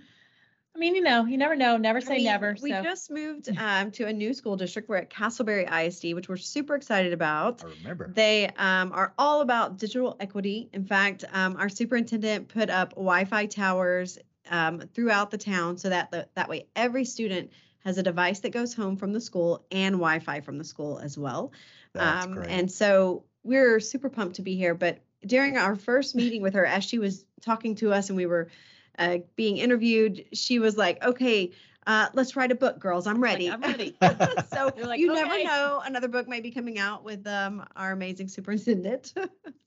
I 0.76 0.80
mean, 0.80 0.96
you 0.96 1.04
know, 1.04 1.26
you 1.26 1.38
never 1.38 1.56
know. 1.56 1.78
Never 1.78 2.00
I 2.00 2.02
say 2.02 2.16
mean, 2.16 2.24
never. 2.24 2.56
We 2.62 2.72
so 2.72 2.82
just 2.82 3.12
moved 3.12 3.50
um, 3.60 3.92
to 3.92 4.06
a 4.08 4.14
new 4.14 4.34
school 4.34 4.56
district. 4.56 4.90
We're 4.90 4.98
at 4.98 5.10
Castleberry 5.10 5.70
ISD, 5.70 6.14
which 6.14 6.30
we're 6.30 6.38
super 6.38 6.76
excited 6.76 7.14
about. 7.14 7.64
I 7.64 7.68
remember. 7.68 8.10
They 8.14 8.48
um, 8.58 8.92
are 8.94 9.14
all 9.18 9.42
about 9.42 9.78
digital 9.78 10.16
equity. 10.20 10.70
In 10.74 10.86
fact, 10.86 11.26
um, 11.32 11.58
our 11.58 11.70
superintendent 11.70 12.48
put 12.48 12.70
up 12.70 12.92
Wi-Fi 12.92 13.46
towers 13.48 14.18
um, 14.50 14.80
throughout 14.94 15.30
the 15.30 15.38
town 15.38 15.78
so 15.78 15.90
that 15.90 16.10
the, 16.12 16.28
that 16.36 16.50
way 16.50 16.68
every 16.76 17.06
student 17.06 17.52
has 17.84 17.98
a 17.98 18.04
device 18.04 18.40
that 18.42 18.52
goes 18.52 18.74
home 18.74 18.98
from 18.98 19.14
the 19.14 19.22
school 19.22 19.66
and 19.72 19.96
Wi-Fi 19.96 20.42
from 20.42 20.58
the 20.58 20.64
school 20.64 21.00
as 21.00 21.18
well. 21.18 21.52
That's 21.94 22.26
um, 22.26 22.34
great. 22.34 22.50
And 22.50 22.72
so 22.72 23.24
we're 23.44 23.80
super 23.80 24.10
pumped 24.10 24.38
to 24.38 24.42
be 24.42 24.56
here. 24.56 24.74
But 24.74 25.00
during 25.26 25.58
our 25.58 25.76
first 25.76 26.16
meeting 26.16 26.42
with 26.42 26.54
her, 26.54 26.66
as 26.66 26.84
she 26.84 27.00
was 27.00 27.26
talking 27.42 27.76
to 27.76 27.94
us 27.94 28.10
and 28.10 28.18
we 28.18 28.26
were 28.26 28.50
uh, 28.98 29.18
being 29.36 29.58
interviewed, 29.58 30.26
she 30.34 30.60
was 30.60 30.78
like, 30.78 31.04
"Okay, 31.04 31.52
uh, 31.88 32.08
let's 32.14 32.36
write 32.36 32.52
a 32.52 32.56
book, 32.56 32.80
girls. 32.80 33.08
I'm 33.08 33.20
like, 33.20 33.34
ready." 33.34 33.52
I'm 33.52 33.62
ready. 33.62 33.98
so 34.54 34.72
You're 34.78 34.88
like, 34.88 35.00
you 35.00 35.14
never 35.14 35.44
know. 35.44 35.82
Another 35.84 36.08
book 36.08 36.28
may 36.28 36.42
be 36.42 36.52
coming 36.52 36.80
out 36.80 37.04
with 37.04 37.26
um, 37.28 37.66
our 37.76 37.92
amazing 37.92 38.28
superintendent. 38.28 39.14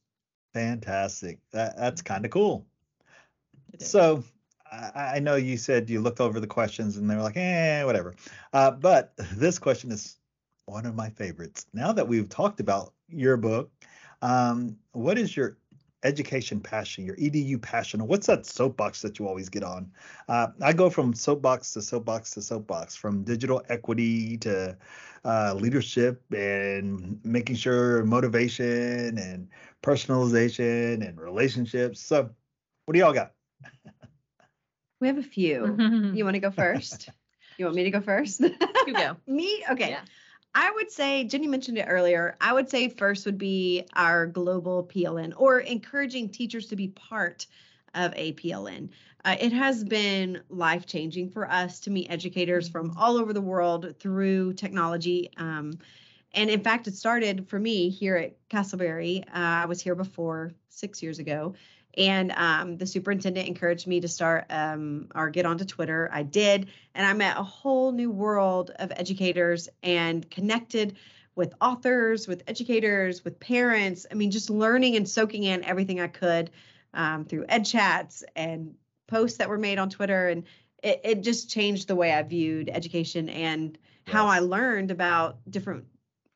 Fantastic. 0.55 1.39
That 1.53 1.77
that's 1.77 2.03
kind 2.03 2.25
of 2.25 2.31
cool. 2.31 2.67
So 3.79 4.25
I, 4.73 5.13
I 5.17 5.19
know 5.19 5.37
you 5.37 5.57
said 5.57 5.91
you 5.91 6.01
looked 6.01 6.21
over 6.21 6.41
the 6.41 6.47
questions 6.47 6.97
and 6.97 7.09
they 7.09 7.17
were 7.17 7.23
like, 7.23 7.37
eh, 7.37 7.85
whatever. 7.85 8.15
Uh, 8.53 8.71
but 8.71 9.13
this 9.35 9.59
question 9.59 9.91
is 9.91 10.17
one 10.67 10.87
of 10.87 10.95
my 10.95 11.11
favorites. 11.11 11.67
Now 11.73 11.93
that 11.93 12.09
we've 12.09 12.29
talked 12.29 12.61
about 12.61 12.93
your 13.09 13.37
book, 13.37 13.71
um, 14.23 14.77
what 14.93 15.19
is 15.19 15.37
your 15.37 15.59
education 16.03 16.61
passion, 16.61 17.05
your 17.05 17.17
EDU 17.17 17.61
passion? 17.61 18.07
What's 18.07 18.27
that 18.27 18.47
soapbox 18.47 19.03
that 19.03 19.19
you 19.19 19.27
always 19.27 19.49
get 19.49 19.63
on? 19.63 19.91
Uh, 20.29 20.49
I 20.63 20.73
go 20.73 20.91
from 20.91 21.15
soapbox 21.15 21.73
to 21.73 21.83
soapbox 21.83 22.31
to 22.33 22.43
soapbox, 22.43 22.97
from 22.97 23.23
digital 23.25 23.63
equity 23.69 24.37
to 24.39 24.77
uh, 25.25 25.55
leadership 25.55 26.23
and 26.33 27.19
making 27.25 27.57
sure 27.57 28.05
motivation 28.05 29.19
and 29.19 29.49
personalization 29.83 31.07
and 31.07 31.21
relationships. 31.21 32.01
So, 32.01 32.31
what 32.85 32.93
do 32.93 33.01
y'all 33.01 33.13
got? 33.13 33.33
we 35.01 35.09
have 35.09 35.19
a 35.19 35.23
few. 35.23 35.77
You 36.15 36.25
want 36.25 36.35
to 36.35 36.41
go 36.41 36.51
first? 36.51 37.09
you 37.59 37.65
want 37.65 37.77
me 37.77 37.85
to 37.85 37.91
go 37.91 38.01
first? 38.01 38.41
you 38.41 38.95
go. 38.95 39.17
me? 39.27 39.65
Okay. 39.71 39.91
Yeah. 39.91 40.01
I 40.55 40.71
would 40.71 40.91
say, 40.91 41.29
Jeni 41.29 41.49
mentioned 41.49 41.77
it 41.77 41.87
earlier. 41.87 42.35
I 42.41 42.55
would 42.55 42.71
say 42.71 42.89
first 42.89 43.27
would 43.27 43.37
be 43.37 43.85
our 43.95 44.27
global 44.27 44.85
PLN 44.85 45.35
or 45.37 45.61
encouraging 45.61 46.31
teachers 46.31 46.67
to 46.69 46.77
be 46.77 46.89
part 46.89 47.47
of 47.95 48.15
a 48.17 48.33
PLN. 48.35 48.89
Uh, 49.25 49.37
it 49.39 49.53
has 49.53 49.85
been 49.85 50.41
life 50.49 50.87
changing 50.87 51.31
for 51.31 51.51
us 51.51 51.81
to 51.81 51.91
meet 51.91 52.11
educators 52.11 52.69
from 52.69 52.95
all 52.97 53.19
over 53.19 53.33
the 53.33 53.41
world 53.41 53.97
through 53.99 54.55
technology. 54.55 55.31
Um, 55.37 55.79
and 56.33 56.49
in 56.49 56.63
fact, 56.63 56.87
it 56.87 56.95
started 56.95 57.49
for 57.49 57.59
me 57.59 57.91
here 57.91 58.17
at 58.17 58.37
Castleberry. 58.49 59.25
Uh, 59.29 59.63
I 59.63 59.67
was 59.67 59.81
here 59.81 59.95
before 59.95 60.53
six 60.69 61.03
years 61.03 61.19
ago. 61.19 61.55
And 61.97 62.33
um, 62.33 62.77
the 62.77 62.87
superintendent 62.87 63.49
encouraged 63.49 63.87
me 63.87 64.01
to 64.01 64.09
start 64.09 64.47
um, 64.51 65.09
or 65.15 65.31
get 65.31 65.47
onto 65.47 65.65
Twitter. 65.65 66.11
I 66.13 66.23
did. 66.23 66.69
And 66.95 67.07
I 67.07 67.13
met 67.15 67.39
a 67.39 67.43
whole 67.43 67.93
new 67.93 68.11
world 68.11 68.71
of 68.79 68.93
educators 68.95 69.69
and 69.83 70.29
connected 70.31 70.97
with 71.35 71.55
authors, 71.61 72.27
with 72.27 72.43
educators, 72.47 73.25
with 73.25 73.39
parents. 73.41 74.07
I 74.11 74.15
mean, 74.15 74.31
just 74.31 74.51
learning 74.51 74.97
and 74.97 75.09
soaking 75.09 75.45
in 75.45 75.65
everything 75.65 76.01
I 76.01 76.09
could 76.09 76.51
um, 76.95 77.25
through 77.25 77.47
ed 77.49 77.65
chats 77.65 78.25
and 78.35 78.75
posts 79.07 79.39
that 79.39 79.49
were 79.49 79.59
made 79.59 79.79
on 79.79 79.91
Twitter. 79.91 80.29
And 80.29 80.45
it, 80.83 81.01
it 81.05 81.21
just 81.23 81.51
changed 81.51 81.89
the 81.89 81.97
way 81.97 82.13
I 82.13 82.23
viewed 82.23 82.69
education 82.69 83.29
and 83.29 83.79
how 84.07 84.27
I 84.27 84.39
learned 84.39 84.91
about 84.91 85.39
different, 85.51 85.85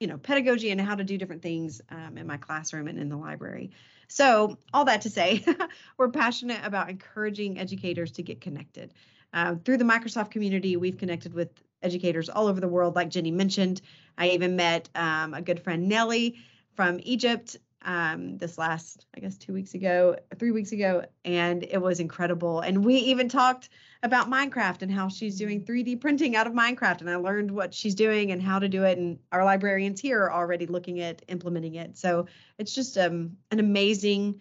you 0.00 0.06
know, 0.06 0.16
pedagogy 0.16 0.70
and 0.70 0.80
how 0.80 0.94
to 0.94 1.04
do 1.04 1.18
different 1.18 1.42
things 1.42 1.80
um, 1.90 2.16
in 2.16 2.26
my 2.26 2.38
classroom 2.38 2.88
and 2.88 2.98
in 2.98 3.08
the 3.10 3.16
library. 3.16 3.70
So, 4.08 4.58
all 4.74 4.86
that 4.86 5.02
to 5.02 5.10
say, 5.10 5.44
we're 5.98 6.08
passionate 6.08 6.64
about 6.64 6.88
encouraging 6.90 7.58
educators 7.58 8.10
to 8.12 8.22
get 8.22 8.40
connected. 8.40 8.92
Uh, 9.32 9.54
through 9.64 9.76
the 9.76 9.84
Microsoft 9.84 10.30
community, 10.30 10.76
we've 10.76 10.98
connected 10.98 11.34
with 11.34 11.50
educators 11.82 12.28
all 12.28 12.48
over 12.48 12.60
the 12.60 12.66
world, 12.68 12.96
like 12.96 13.10
Jeni 13.10 13.32
mentioned. 13.32 13.82
I 14.18 14.30
even 14.30 14.56
met 14.56 14.88
um, 14.94 15.34
a 15.34 15.42
good 15.42 15.62
friend, 15.62 15.88
Nelly, 15.88 16.36
from 16.74 16.98
Egypt 17.02 17.56
um, 17.83 18.37
this 18.37 18.59
last, 18.59 19.07
I 19.16 19.21
guess, 19.21 19.37
two 19.37 19.53
weeks 19.53 19.75
ago, 19.75 20.16
three 20.38 20.51
weeks 20.51 20.73
ago, 20.73 21.05
and 21.25 21.62
it 21.62 21.81
was 21.81 22.01
incredible. 22.01 22.61
And 22.61 22.85
we 22.85 22.97
even 22.97 23.29
talked 23.29 23.71
about 24.03 24.31
Minecraft 24.31 24.83
and 24.83 24.90
how 24.90 25.09
she's 25.09 25.38
doing 25.38 25.64
3D 25.64 26.01
printing 26.01 26.37
out 26.37 26.47
of 26.47 26.53
Minecraft. 26.53 27.01
And 27.01 27.11
I 27.11 27.16
learned 27.16 27.51
what 27.51 27.73
she's 27.73 27.95
doing 27.95 28.33
and 28.33 28.43
how 28.43 28.59
to 28.59 28.69
do 28.69 28.85
it. 28.85 28.99
And 28.99 29.19
our 29.33 29.45
librarians 29.45 30.01
here 30.01 30.23
are 30.23 30.33
already 30.33 30.66
looking 30.66 31.01
at 31.01 31.23
implementing 31.29 31.77
it. 31.77 31.97
So 31.97 32.27
it's 32.59 32.75
just 32.75 32.99
um, 32.99 33.37
an 33.51 33.61
amazing, 33.61 34.40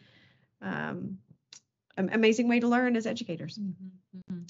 um, 0.62 1.18
amazing 1.98 2.48
way 2.48 2.60
to 2.60 2.68
learn 2.68 2.96
as 2.96 3.06
educators. 3.06 3.60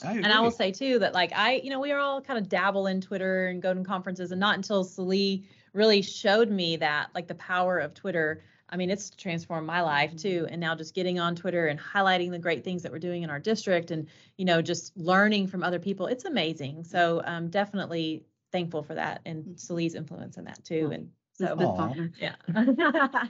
I 0.04 0.12
And 0.12 0.28
I 0.28 0.40
will 0.40 0.52
say 0.52 0.72
too 0.72 1.00
that 1.00 1.14
like 1.14 1.32
I, 1.36 1.56
you 1.64 1.70
know, 1.70 1.80
we 1.80 1.92
are 1.92 2.00
all 2.00 2.22
kind 2.22 2.40
of 2.40 2.48
dabble 2.48 2.88
in 2.88 3.02
Twitter 3.02 3.48
and 3.48 3.62
go 3.62 3.74
to 3.74 3.84
conferences, 3.84 4.32
and 4.32 4.40
not 4.40 4.56
until 4.56 4.86
Salleé 4.86 5.46
really 5.74 6.02
showed 6.02 6.50
me 6.50 6.78
that 6.78 7.10
like 7.14 7.28
the 7.28 7.36
power 7.36 7.80
of 7.80 7.94
Twitter. 7.94 8.44
I 8.70 8.78
mean, 8.78 8.90
it's 8.90 9.10
transformed 9.10 9.68
my 9.68 9.82
life 9.82 10.16
too. 10.16 10.48
And 10.50 10.62
now 10.62 10.76
just 10.76 10.94
getting 10.94 11.20
on 11.20 11.36
Twitter 11.36 11.68
and 11.68 11.80
highlighting 11.80 12.32
the 12.32 12.40
great 12.40 12.64
things 12.64 12.84
that 12.84 12.92
we're 12.92 13.00
doing 13.00 13.24
in 13.24 13.30
our 13.30 13.40
district, 13.40 13.92
and 13.92 14.08
you 14.38 14.46
know, 14.46 14.62
just 14.62 14.96
learning 14.98 15.48
from 15.48 15.64
other 15.64 15.80
people, 15.80 16.08
it's 16.08 16.26
amazing. 16.26 16.84
So 16.84 17.22
um, 17.26 17.50
definitely 17.50 18.24
thankful 18.52 18.84
for 18.84 18.96
that 18.96 19.22
and 19.26 19.46
Salleé's 19.56 19.96
influence 19.96 20.38
in 20.38 20.46
that 20.46 20.64
too. 20.64 20.92
And 20.94 21.10
so 21.34 21.54
Elizabeth 21.54 22.12
yeah. 22.20 22.36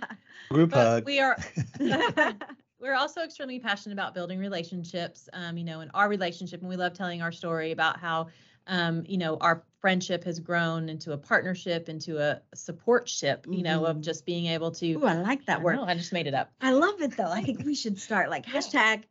Group 0.50 0.74
hug. 0.74 1.06
we 1.06 1.20
are 1.20 1.38
we're 2.80 2.96
also 2.96 3.22
extremely 3.22 3.60
passionate 3.60 3.94
about 3.94 4.14
building 4.14 4.40
relationships. 4.40 5.30
Um, 5.34 5.58
you 5.58 5.64
know, 5.64 5.82
in 5.82 5.92
our 5.94 6.10
relationship, 6.10 6.62
and 6.62 6.70
we 6.70 6.76
love 6.76 6.94
telling 6.94 7.22
our 7.22 7.32
story 7.32 7.72
about 7.72 8.00
how, 8.00 8.28
um, 8.68 9.04
you 9.08 9.18
know, 9.18 9.38
our 9.42 9.64
friendship 9.80 10.24
has 10.26 10.40
grown 10.40 10.90
into 10.90 11.14
a 11.14 11.18
partnership, 11.18 11.90
into 11.90 12.18
a 12.20 12.42
support 12.54 13.08
ship. 13.08 13.46
You 13.50 13.64
know, 13.64 13.86
of 13.86 13.98
Mhm. 13.98 14.02
just 14.02 14.26
being 14.26 14.48
able 14.48 14.72
to. 14.72 15.00
Oh, 15.02 15.08
I 15.08 15.14
like 15.16 15.46
that 15.46 15.60
I 15.60 15.64
word. 15.64 15.76
know, 15.78 15.84
I 15.86 15.96
just 15.96 16.14
made 16.14 16.28
it 16.28 16.34
up. 16.34 16.52
I 16.62 16.72
love 16.72 17.02
it 17.02 17.16
though. 17.18 17.32
I 17.32 17.42
think 17.44 17.64
we 17.66 17.76
should 17.76 17.98
start 18.00 18.30
like 18.30 18.46
hashtag 18.46 19.04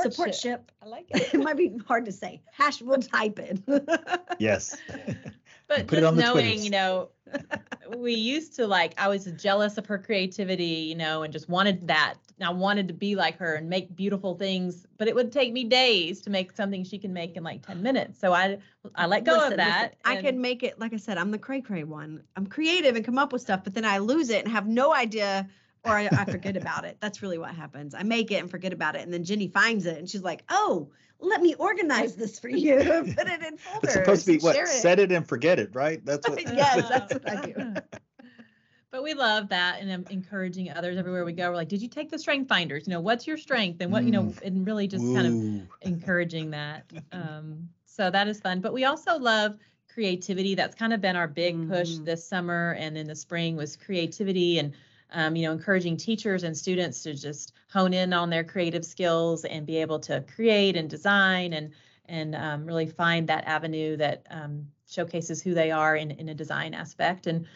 support 0.00 0.34
ship. 0.34 0.70
I 0.82 0.86
like 0.86 1.06
it 1.10 1.34
it 1.34 1.40
might 1.40 1.56
be 1.56 1.76
hard 1.88 2.04
to 2.06 2.12
say. 2.12 2.42
Hash, 2.52 2.80
we'll 2.82 3.00
type 3.02 3.38
it. 3.38 3.60
Yes. 4.38 4.76
but 5.68 5.86
Put 5.86 5.98
it 5.98 6.00
just 6.02 6.04
on 6.04 6.16
the 6.16 6.22
knowing, 6.22 6.44
Twitters. 6.46 6.64
you 6.64 6.70
know, 6.70 7.10
we 7.96 8.14
used 8.14 8.54
to 8.56 8.66
like 8.66 8.94
I 8.98 9.08
was 9.08 9.24
jealous 9.32 9.78
of 9.78 9.86
her 9.86 9.98
creativity, 9.98 10.64
you 10.64 10.94
know, 10.94 11.22
and 11.22 11.32
just 11.32 11.48
wanted 11.48 11.88
that. 11.88 12.14
I 12.40 12.50
wanted 12.50 12.88
to 12.88 12.94
be 12.94 13.14
like 13.14 13.38
her 13.38 13.54
and 13.54 13.68
make 13.68 13.94
beautiful 13.94 14.36
things, 14.36 14.86
but 14.98 15.06
it 15.06 15.14
would 15.14 15.30
take 15.30 15.52
me 15.52 15.64
days 15.64 16.20
to 16.22 16.30
make 16.30 16.52
something 16.52 16.82
she 16.82 16.98
can 16.98 17.12
make 17.12 17.36
in 17.36 17.44
like 17.44 17.64
10 17.64 17.82
minutes. 17.82 18.18
So 18.18 18.32
I 18.32 18.58
I 18.94 19.06
let 19.06 19.24
go 19.24 19.32
Listen, 19.34 19.52
of 19.52 19.56
that. 19.58 19.96
listen, 20.04 20.18
I 20.18 20.22
can 20.22 20.40
make 20.40 20.62
it, 20.62 20.78
like 20.78 20.92
I 20.92 20.96
said, 20.96 21.18
I'm 21.18 21.30
the 21.30 21.38
cray 21.38 21.60
cray 21.60 21.84
one. 21.84 22.22
I'm 22.36 22.46
creative 22.46 22.96
and 22.96 23.04
come 23.04 23.18
up 23.18 23.32
with 23.32 23.42
stuff, 23.42 23.62
but 23.64 23.74
then 23.74 23.84
I 23.84 23.98
lose 23.98 24.30
it 24.30 24.44
and 24.44 24.52
have 24.52 24.66
no 24.66 24.94
idea 24.94 25.48
or 25.84 25.92
I, 25.92 26.08
I 26.12 26.24
forget 26.24 26.56
about 26.56 26.84
it. 26.84 26.96
That's 27.00 27.22
really 27.22 27.38
what 27.38 27.54
happens. 27.54 27.94
I 27.94 28.02
make 28.02 28.30
it 28.30 28.36
and 28.36 28.50
forget 28.50 28.72
about 28.72 28.94
it. 28.94 29.02
And 29.02 29.12
then 29.12 29.24
Jeni 29.24 29.52
finds 29.52 29.86
it 29.86 29.98
and 29.98 30.08
she's 30.08 30.22
like, 30.22 30.44
oh, 30.48 30.90
let 31.22 31.40
me 31.40 31.54
organize 31.54 32.16
this 32.16 32.38
for 32.38 32.48
you. 32.48 32.76
Put 33.16 33.28
it 33.28 33.42
in 33.42 33.56
folders. 33.56 33.84
It's 33.84 33.92
supposed 33.94 34.26
to 34.26 34.32
be 34.32 34.38
what? 34.38 34.54
share 34.54 34.64
it. 34.64 34.68
Set 34.68 34.98
it 34.98 35.12
and 35.12 35.26
forget 35.26 35.58
it, 35.58 35.70
right? 35.74 36.04
That's 36.04 36.28
what. 36.28 36.40
Yes, 36.54 36.88
that's 36.88 37.12
what 37.14 37.28
I 37.30 37.46
do. 37.46 37.80
But 38.90 39.02
we 39.02 39.14
love 39.14 39.48
that 39.48 39.80
and 39.80 39.90
um, 39.90 40.04
encouraging 40.10 40.70
others 40.70 40.98
everywhere 40.98 41.24
we 41.24 41.32
go. 41.32 41.48
We're 41.48 41.56
like, 41.56 41.68
did 41.68 41.80
you 41.80 41.88
take 41.88 42.10
the 42.10 42.18
strength 42.18 42.48
finders? 42.48 42.86
You 42.86 42.92
know, 42.92 43.00
what's 43.00 43.26
your 43.26 43.38
strength? 43.38 43.80
And 43.80 43.90
what, 43.90 44.04
you 44.04 44.10
know, 44.10 44.34
and 44.42 44.66
really 44.66 44.86
just 44.86 45.02
kind 45.14 45.26
of 45.26 45.68
encouraging 45.80 46.50
that. 46.50 46.84
Um, 47.10 47.70
so 47.86 48.10
that 48.10 48.28
is 48.28 48.38
fun. 48.40 48.60
But 48.60 48.74
we 48.74 48.84
also 48.84 49.18
love 49.18 49.56
creativity. 49.88 50.54
That's 50.54 50.74
kind 50.74 50.92
of 50.92 51.00
been 51.00 51.16
our 51.16 51.26
big 51.28 51.68
push 51.68 51.92
Mhm. 51.92 52.04
this 52.04 52.26
summer 52.26 52.76
and 52.78 52.98
in 52.98 53.06
the 53.06 53.14
spring 53.14 53.56
was 53.56 53.76
creativity 53.76 54.58
and 54.58 54.74
um, 55.12 55.36
you 55.36 55.46
know 55.46 55.52
encouraging 55.52 55.96
teachers 55.96 56.42
and 56.42 56.56
students 56.56 57.02
to 57.02 57.14
just 57.14 57.52
hone 57.70 57.92
in 57.92 58.12
on 58.12 58.30
their 58.30 58.44
creative 58.44 58.84
skills 58.84 59.44
and 59.44 59.66
be 59.66 59.76
able 59.78 59.98
to 60.00 60.22
create 60.34 60.76
and 60.76 60.88
design 60.90 61.52
and 61.52 61.72
and 62.06 62.34
um, 62.34 62.66
really 62.66 62.86
find 62.86 63.28
that 63.28 63.44
avenue 63.46 63.96
that 63.96 64.26
um, 64.30 64.66
showcases 64.88 65.40
who 65.42 65.54
they 65.54 65.70
are 65.70 65.96
in, 65.96 66.10
in 66.10 66.28
a 66.28 66.34
design 66.34 66.74
aspect 66.74 67.26
and 67.26 67.46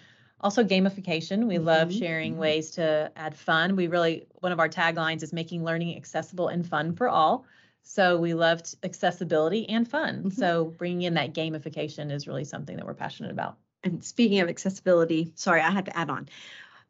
also 0.40 0.62
gamification 0.62 1.47
we 1.47 1.59
love 1.59 1.88
Mhm, 1.88 1.99
sharing 1.99 2.35
mhm. 2.35 2.38
ways 2.38 2.71
to 2.73 3.11
add 3.16 3.35
fun 3.35 3.75
we 3.77 3.87
really 3.87 4.27
one 4.40 4.53
of 4.53 4.61
our 4.61 4.69
taglines 4.69 5.23
is 5.23 5.33
making 5.33 5.64
learning 5.64 5.97
accessible 5.97 6.49
and 6.49 6.66
fun 6.66 6.92
for 6.95 7.09
all 7.09 7.45
so 7.83 8.19
we 8.19 8.35
loved 8.35 8.75
accessibility 8.83 9.69
and 9.69 9.88
fun. 9.88 10.25
Mhm. 10.25 10.33
So 10.33 10.64
bringing 10.64 11.03
in 11.03 11.14
that 11.14 11.35
gamification 11.35 12.11
is 12.11 12.27
really 12.27 12.45
something 12.45 12.77
that 12.77 12.85
we're 12.85 12.95
passionate 12.95 13.31
about. 13.31 13.59
And 13.85 14.03
speaking 14.05 14.40
of 14.40 14.49
accessibility, 14.49 15.31
sorry, 15.37 15.61
I 15.61 15.71
had 15.71 15.85
to 15.85 15.97
add 15.97 16.11
on. 16.11 16.29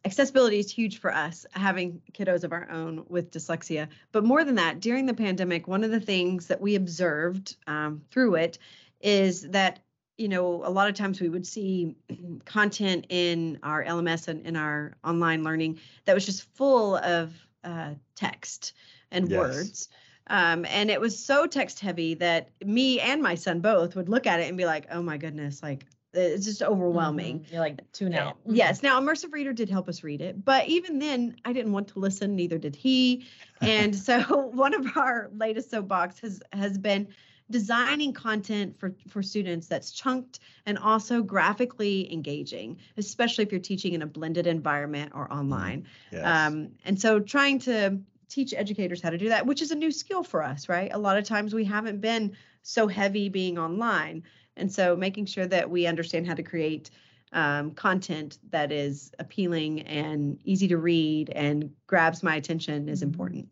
Accessibility 0.07 0.61
is 0.61 0.71
huge 0.71 1.01
for 1.01 1.13
us, 1.13 1.45
having 1.51 2.01
kiddos 2.13 2.45
of 2.45 2.53
our 2.53 2.71
own 2.71 3.05
with 3.09 3.33
dyslexia. 3.33 3.89
But 4.13 4.25
more 4.25 4.45
than 4.45 4.55
that, 4.55 4.79
during 4.79 5.05
the 5.05 5.13
pandemic, 5.13 5.67
one 5.67 5.83
of 5.83 5.91
the 5.91 5.99
things 5.99 6.47
that 6.47 6.61
we 6.61 6.77
observed 6.77 7.57
um, 7.67 8.03
through 8.13 8.37
it 8.37 8.59
is 9.01 9.43
that, 9.51 9.81
you 10.17 10.29
know, 10.29 10.63
a 10.65 10.71
lot 10.71 10.89
of 10.89 10.95
times 10.95 11.21
we 11.21 11.29
would 11.29 11.45
see 11.45 11.97
content 12.45 13.07
in 13.09 13.59
our 13.65 13.83
LMS 13.85 14.29
and 14.29 14.47
in 14.47 14.55
our 14.55 14.97
online 15.03 15.43
learning 15.43 15.81
that 16.05 16.15
was 16.15 16.25
just 16.25 16.45
full 16.55 16.99
of 16.99 17.35
uh, 17.65 17.95
text 18.15 18.75
and 19.11 19.29
Yes. 19.29 19.39
words. 19.39 19.89
Um, 20.29 20.65
and 20.67 20.89
it 20.89 21.01
was 21.01 21.19
so 21.19 21.49
text 21.49 21.81
heavy 21.81 22.15
that 22.15 22.51
me 22.65 23.01
and 23.01 23.21
my 23.21 23.35
son 23.35 23.59
both 23.59 23.97
would 23.97 24.09
look 24.09 24.29
at 24.29 24.39
it 24.39 24.49
and 24.49 24.57
be 24.57 24.67
like, 24.67 24.87
oh 24.93 25.03
my 25.03 25.17
goodness, 25.17 25.65
like 25.65 25.85
it's 26.17 26.45
just 26.47 26.63
overwhelming. 26.63 27.41
Mhm. 27.41 27.53
You're 27.53 27.61
like 27.61 27.93
tune 27.93 28.15
Uh, 28.15 28.19
out. 28.19 28.39
Yes. 28.47 28.83
Now, 28.83 29.01
Immersive 29.01 29.33
Reader 29.33 29.53
did 29.53 29.69
help 29.69 29.89
us 29.89 30.03
read 30.03 30.21
it, 30.21 30.45
but 30.45 30.67
even 30.69 30.99
then, 30.99 31.37
I 31.45 31.53
didn't 31.53 31.73
want 31.73 31.89
to 31.89 31.99
listen. 31.99 32.35
Neither 32.37 32.59
did 32.59 32.75
he. 32.77 33.27
And 33.61 33.95
so, 34.09 34.21
one 34.55 34.75
of 34.75 34.97
our 34.97 35.31
latest 35.37 35.71
soapbox 35.71 36.19
has 36.21 36.43
has 36.53 36.79
been 36.79 37.09
designing 37.49 38.13
content 38.13 38.77
for 38.77 38.93
for 39.09 39.23
students 39.23 39.69
that's 39.69 39.93
chunked 39.93 40.41
and 40.67 40.77
also 40.79 41.23
graphically 41.23 42.13
engaging, 42.13 42.77
especially 42.97 43.45
if 43.45 43.53
you're 43.53 43.61
teaching 43.61 43.93
in 43.93 44.03
a 44.03 44.07
blended 44.07 44.47
environment 44.49 45.13
or 45.15 45.33
online. 45.33 45.87
Yes. 46.11 46.25
Um, 46.27 46.71
and 46.85 47.01
so 47.01 47.21
trying 47.21 47.61
to 47.61 48.01
teach 48.29 48.53
educators 48.53 49.01
how 49.01 49.11
to 49.11 49.19
do 49.19 49.29
that, 49.29 49.47
which 49.47 49.63
is 49.63 49.71
a 49.71 49.77
new 49.77 49.93
skill 49.93 50.25
for 50.25 50.43
us, 50.43 50.69
right? 50.69 50.91
A 50.93 50.99
lot 50.99 51.17
of 51.17 51.25
times 51.25 51.55
we 51.55 51.65
haven't 51.65 52.01
been 52.01 52.37
so 52.63 52.89
heavy 52.89 53.29
being 53.29 53.57
online. 53.59 54.25
And 54.57 54.73
so 54.73 54.97
making 54.97 55.27
sure 55.27 55.47
that 55.47 55.69
we 55.69 55.87
understand 55.87 56.27
how 56.27 56.35
to 56.35 56.43
create 56.43 56.91
um, 57.33 57.73
content 57.73 58.39
that 58.51 58.73
is 58.73 59.11
appealing 59.19 59.83
and 59.83 60.39
easy 60.45 60.69
to 60.69 60.79
read 60.79 61.31
and 61.31 61.71
grabs 61.87 62.23
my 62.23 62.37
attention 62.37 62.89
is 62.89 63.01
Mhm. 63.01 63.09
important. 63.09 63.49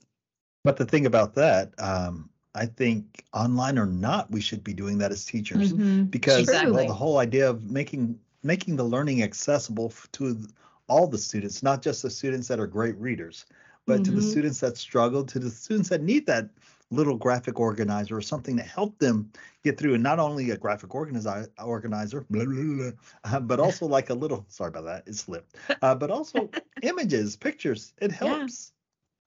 But 0.63 0.77
the 0.77 0.87
thing 0.87 1.07
about 1.07 1.35
that, 1.35 1.75
um, 1.79 2.31
I 2.55 2.67
think 2.67 3.25
online 3.35 3.79
or 3.79 3.87
not, 3.87 4.31
we 4.31 4.41
should 4.41 4.63
be 4.63 4.73
doing 4.73 4.99
that 4.99 5.11
as 5.11 5.25
teachers 5.25 5.73
Mhm. 5.73 6.11
because 6.11 6.39
Exactly. 6.39 6.73
well, 6.73 6.87
the 6.87 6.95
whole 6.95 7.19
idea 7.19 7.51
of 7.51 7.71
making 7.71 8.19
making 8.43 8.77
the 8.77 8.85
learning 8.85 9.23
accessible 9.23 9.93
to 10.13 10.47
all 10.87 11.07
the 11.07 11.19
students, 11.19 11.63
not 11.63 11.83
just 11.83 12.03
the 12.03 12.11
students 12.11 12.47
that 12.49 12.61
are 12.61 12.67
great 12.67 12.97
readers, 12.99 13.47
but 13.87 14.05
to 14.05 14.13
the 14.13 14.21
Mhm. 14.21 14.31
students 14.31 14.61
that 14.61 14.77
struggle, 14.77 15.25
to 15.25 15.39
the 15.39 15.51
students 15.51 15.89
that 15.89 16.03
need 16.03 16.27
that 16.27 16.51
little 16.95 17.17
graphic 17.17 17.59
organizer 17.61 18.17
or 18.17 18.23
something 18.23 18.57
to 18.57 18.63
help 18.63 18.99
them 18.99 19.31
get 19.63 19.79
through, 19.79 19.95
and 19.95 20.03
not 20.03 20.19
only 20.19 20.51
a 20.51 20.57
graphic 20.57 20.95
organizer, 20.95 21.49
organizer, 21.63 22.25
blah, 22.31 22.45
blah, 22.45 22.63
blah, 22.63 22.91
uh, 23.25 23.41
but 23.41 23.61
also 23.67 23.87
like 23.87 24.11
a 24.11 24.15
little. 24.15 24.45
Sorry 24.49 24.69
about 24.69 24.85
that, 24.85 25.09
it 25.09 25.15
slipped. 25.15 25.57
Uh, 25.83 25.95
but 25.95 26.11
also 26.11 26.51
images, 26.83 27.37
pictures. 27.37 27.93
It 28.01 28.13
helps. 28.13 28.73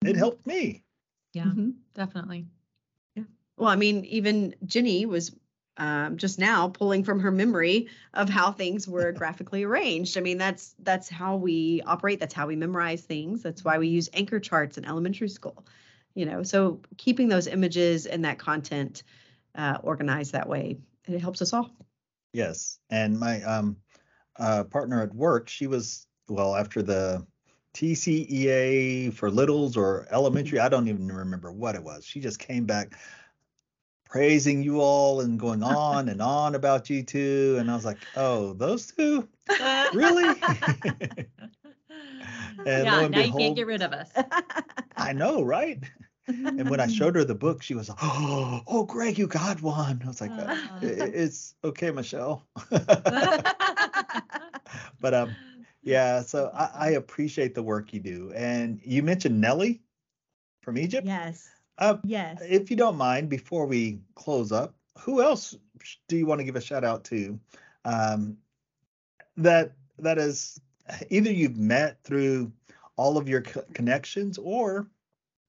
It 0.03 0.15
Mhm. 0.15 0.17
helped 0.17 0.47
me. 0.47 0.83
Yeah, 1.33 1.45
Mhm. 1.45 1.73
definitely. 1.93 2.47
Yeah. 3.15 3.23
Well, 3.57 3.69
I 3.69 3.75
mean, 3.75 4.05
even 4.05 4.55
Jeni 4.65 5.05
was 5.05 5.35
um, 5.77 6.17
just 6.17 6.39
now 6.39 6.69
pulling 6.69 7.03
from 7.03 7.19
her 7.19 7.31
memory 7.31 7.89
of 8.13 8.29
how 8.29 8.51
things 8.51 8.87
were 8.87 9.11
graphically 9.21 9.63
arranged. 9.63 10.17
I 10.17 10.21
mean, 10.21 10.37
that's 10.37 10.75
that's 10.79 11.09
how 11.09 11.35
we 11.35 11.81
operate. 11.85 12.19
That's 12.19 12.33
how 12.33 12.47
we 12.47 12.55
memorize 12.55 13.01
things. 13.03 13.43
That's 13.43 13.63
why 13.63 13.77
we 13.77 13.87
use 13.87 14.09
anchor 14.13 14.39
charts 14.39 14.77
in 14.77 14.85
elementary 14.85 15.29
school. 15.29 15.65
You 16.17 16.25
know, 16.25 16.41
so 16.41 16.81
keeping 16.97 17.27
those 17.27 17.45
images 17.45 18.07
and 18.07 18.25
that 18.25 18.39
content 18.39 19.03
uh, 19.53 19.77
organized 19.83 20.31
that 20.31 20.49
way, 20.49 20.79
it 21.05 21.19
helps 21.19 21.43
us 21.43 21.53
all. 21.53 21.69
Yes, 22.33 22.79
and 22.89 23.19
my 23.19 23.43
um 23.43 23.77
uh 24.39 24.63
partner 24.63 25.03
at 25.03 25.13
work, 25.13 25.47
she 25.47 25.67
was 25.67 26.07
well 26.27 26.55
after 26.55 26.81
the 26.81 27.23
TCEA 27.75 29.13
for 29.13 29.29
littles 29.29 29.77
or 29.77 30.07
elementary, 30.09 30.57
I 30.57 30.69
don't 30.69 30.87
even 30.87 31.07
remember 31.07 31.51
what 31.51 31.75
it 31.75 31.83
was. 31.83 32.03
She 32.03 32.19
just 32.19 32.39
came 32.39 32.65
back 32.65 32.95
praising 34.09 34.63
you 34.63 34.81
all 34.81 35.21
and 35.21 35.39
going 35.39 35.61
on 35.61 36.09
and 36.09 36.19
on 36.19 36.55
about 36.55 36.89
you 36.89 37.03
two, 37.03 37.57
and 37.59 37.69
I 37.69 37.75
was 37.75 37.85
like, 37.85 38.07
"Oh, 38.15 38.53
those 38.53 38.87
two? 38.87 39.29
Really?" 39.93 40.35
And 42.65 42.85
yeah, 42.85 42.95
lo 42.95 43.03
and 43.03 43.11
now 43.11 43.21
you 43.21 43.31
can't 43.31 43.55
get 43.55 43.67
rid 43.67 43.81
of 43.83 43.93
us. 43.93 44.11
I 44.97 45.13
know, 45.13 45.43
right? 45.43 45.79
And 46.27 46.69
when 46.69 46.79
I 46.79 46.87
showed 46.97 47.15
her 47.15 47.23
the 47.23 47.35
book, 47.35 47.61
she 47.63 47.75
was, 47.75 47.89
"Oh, 48.01 48.61
oh, 48.67 48.83
Greg, 48.83 49.17
you 49.17 49.27
got 49.27 49.61
one." 49.61 50.01
I 50.03 50.07
was 50.07 50.21
like, 50.21 50.31
uh, 50.31 50.45
Ah. 50.49 50.79
"It's 50.81 51.55
okay, 51.63 51.91
Michelle." 51.91 52.45
but 54.99 55.13
um 55.13 55.35
yeah 55.83 56.21
so 56.21 56.51
I, 56.53 56.69
I 56.73 56.89
appreciate 56.91 57.55
the 57.55 57.63
work 57.63 57.93
you 57.93 57.99
do 57.99 58.31
and 58.35 58.79
you 58.83 59.01
mentioned 59.03 59.39
nelly 59.39 59.81
from 60.61 60.77
egypt 60.77 61.07
yes. 61.07 61.49
uh, 61.77 61.97
Yes. 62.03 62.39
if 62.41 62.69
you 62.69 62.77
don't 62.77 62.97
mind 62.97 63.29
before 63.29 63.65
we 63.65 63.99
close 64.15 64.51
up 64.51 64.75
who 64.99 65.21
else 65.21 65.55
do 66.07 66.17
you 66.17 66.25
want 66.25 66.39
to 66.39 66.43
give 66.45 66.55
a 66.55 66.61
shout 66.61 66.83
out 66.83 67.03
to 67.05 67.39
um, 67.85 68.37
that 69.37 69.73
that 69.99 70.17
is 70.17 70.59
either 71.09 71.31
you've 71.31 71.57
met 71.57 72.03
through 72.03 72.51
all 72.97 73.17
of 73.17 73.29
your 73.29 73.41
co- 73.41 73.63
connections 73.73 74.37
or 74.37 74.89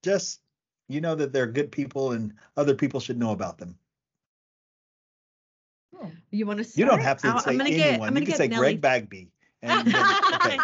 just 0.03 0.41
you 0.89 1.01
know 1.01 1.15
that 1.15 1.33
they're 1.33 1.47
good 1.47 1.71
people 1.71 2.13
and 2.13 2.33
other 2.57 2.75
people 2.75 3.01
should 3.01 3.19
know 3.19 3.33
about 3.33 3.59
them 3.59 3.77
You 6.31 6.47
want 6.47 6.59
to? 6.59 6.65
Start? 6.65 6.79
you 6.79 6.85
don't 6.85 7.01
have 7.01 7.19
to 7.23 7.29
I'll- 7.29 7.41
say 7.41 7.51
I'm 7.53 7.59
gonna 7.59 7.71
anyone 7.71 7.99
get. 7.99 8.01
I'm 8.01 8.07
you 8.09 8.13
gonna 8.15 8.27
can 8.27 8.35
say 8.37 8.49
Nelly. 8.49 8.61
greg 8.61 8.81
bagby 8.81 9.31
and 9.63 9.89
okay. 10.35 10.59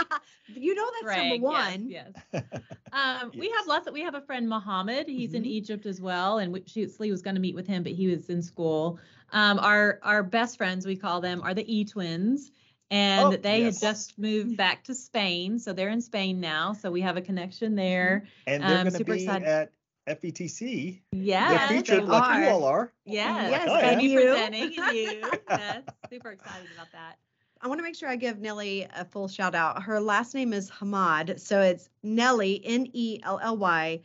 you 0.54 0.74
know 0.74 0.87
that's 0.92 1.02
Greg, 1.02 1.42
number 1.42 1.46
one. 1.48 1.90
Yes. 1.90 2.12
yes. 2.32 2.44
Um, 2.92 3.32
We 3.37 3.50
have 3.50 3.66
lots 3.66 3.88
of, 3.88 3.92
we 3.92 4.02
have 4.02 4.14
a 4.14 4.20
friend 4.20 4.48
Mohammed. 4.48 5.08
He's 5.08 5.34
in 5.34 5.42
Mhm. 5.42 5.46
Egypt 5.46 5.84
as 5.84 6.00
well, 6.00 6.38
and 6.38 6.52
we, 6.52 6.62
she, 6.66 6.84
Salleé 6.87 7.10
was 7.10 7.22
going 7.22 7.34
to 7.34 7.40
meet 7.40 7.56
with 7.56 7.66
him, 7.66 7.82
but 7.82 7.90
he 7.90 8.06
was 8.06 8.30
in 8.30 8.40
school. 8.40 9.00
Um, 9.32 9.58
our 9.58 9.98
our 10.04 10.22
best 10.22 10.56
friends, 10.58 10.87
we 10.87 10.94
call 10.94 11.20
them, 11.20 11.42
are 11.42 11.54
the 11.54 11.66
E 11.74 11.84
twins, 11.84 12.52
and 12.92 13.34
Oh, 13.34 13.37
they 13.37 13.62
yes. 13.62 13.80
had 13.82 13.88
just 13.94 14.16
moved 14.16 14.56
back 14.64 14.84
to 14.84 14.94
Spain, 14.94 15.58
so 15.58 15.72
they're 15.72 15.88
in 15.88 16.00
Spain 16.00 16.38
now. 16.40 16.72
So 16.72 16.88
we 16.92 17.00
have 17.00 17.16
a 17.16 17.20
connection 17.20 17.74
there. 17.74 18.26
And 18.46 18.62
they're 18.62 18.78
Um, 18.78 18.84
going 18.88 18.98
to 18.98 19.04
be 19.04 19.24
excited. 19.24 19.48
at 19.48 19.72
FETC. 20.06 21.00
Yeah, 21.12 21.48
they're 21.48 21.68
they 21.68 21.76
featured 21.76 22.04
like 22.04 22.42
you 22.42 22.48
all 22.50 22.64
are. 22.64 22.92
Yes, 23.04 23.50
Yes, 23.50 23.68
and 23.82 24.02
yeah. 24.02 24.08
you 24.08 24.20
you. 24.20 24.26
presenting 24.30 24.62
and 24.78 24.96
you. 24.96 25.30
yes, 25.50 25.82
super 26.10 26.30
excited 26.32 26.68
about 26.74 26.92
that. 26.92 27.18
I 27.60 27.68
want 27.68 27.78
to 27.78 27.82
make 27.82 27.94
sure 27.96 28.08
I 28.10 28.16
give 28.16 28.38
Nelly 28.40 28.86
a 28.94 29.06
full 29.06 29.28
shout 29.28 29.54
out. 29.54 29.82
Her 29.82 29.98
last 30.00 30.34
name 30.34 30.52
is 30.52 30.70
Hamed. 30.70 31.40
So 31.40 31.62
it's 31.62 31.88
Nelly, 32.02 32.60
N 32.62 32.88
E 32.92 33.20
L 33.22 33.40
L 33.42 33.56
Y 33.56 34.00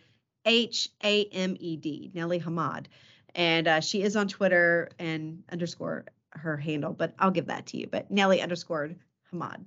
H 0.45 0.89
A 1.03 1.25
M 1.25 1.57
E 1.59 1.75
D, 1.75 2.11
Nelly 2.13 2.39
Hamed. 2.39 2.87
And 3.35 3.67
uh, 3.67 3.79
she 3.81 4.01
is 4.01 4.15
on 4.15 4.27
Twitter 4.29 4.89
and 4.97 5.43
underscore 5.51 6.05
her 6.31 6.55
handle, 6.55 6.93
but 6.93 7.13
I'll 7.19 7.31
give 7.31 7.47
that 7.47 7.65
to 7.67 7.77
you. 7.77 7.87
But 7.87 8.09
Nelly 8.09 8.41
underscored 8.41 8.95
Hamed. 9.31 9.65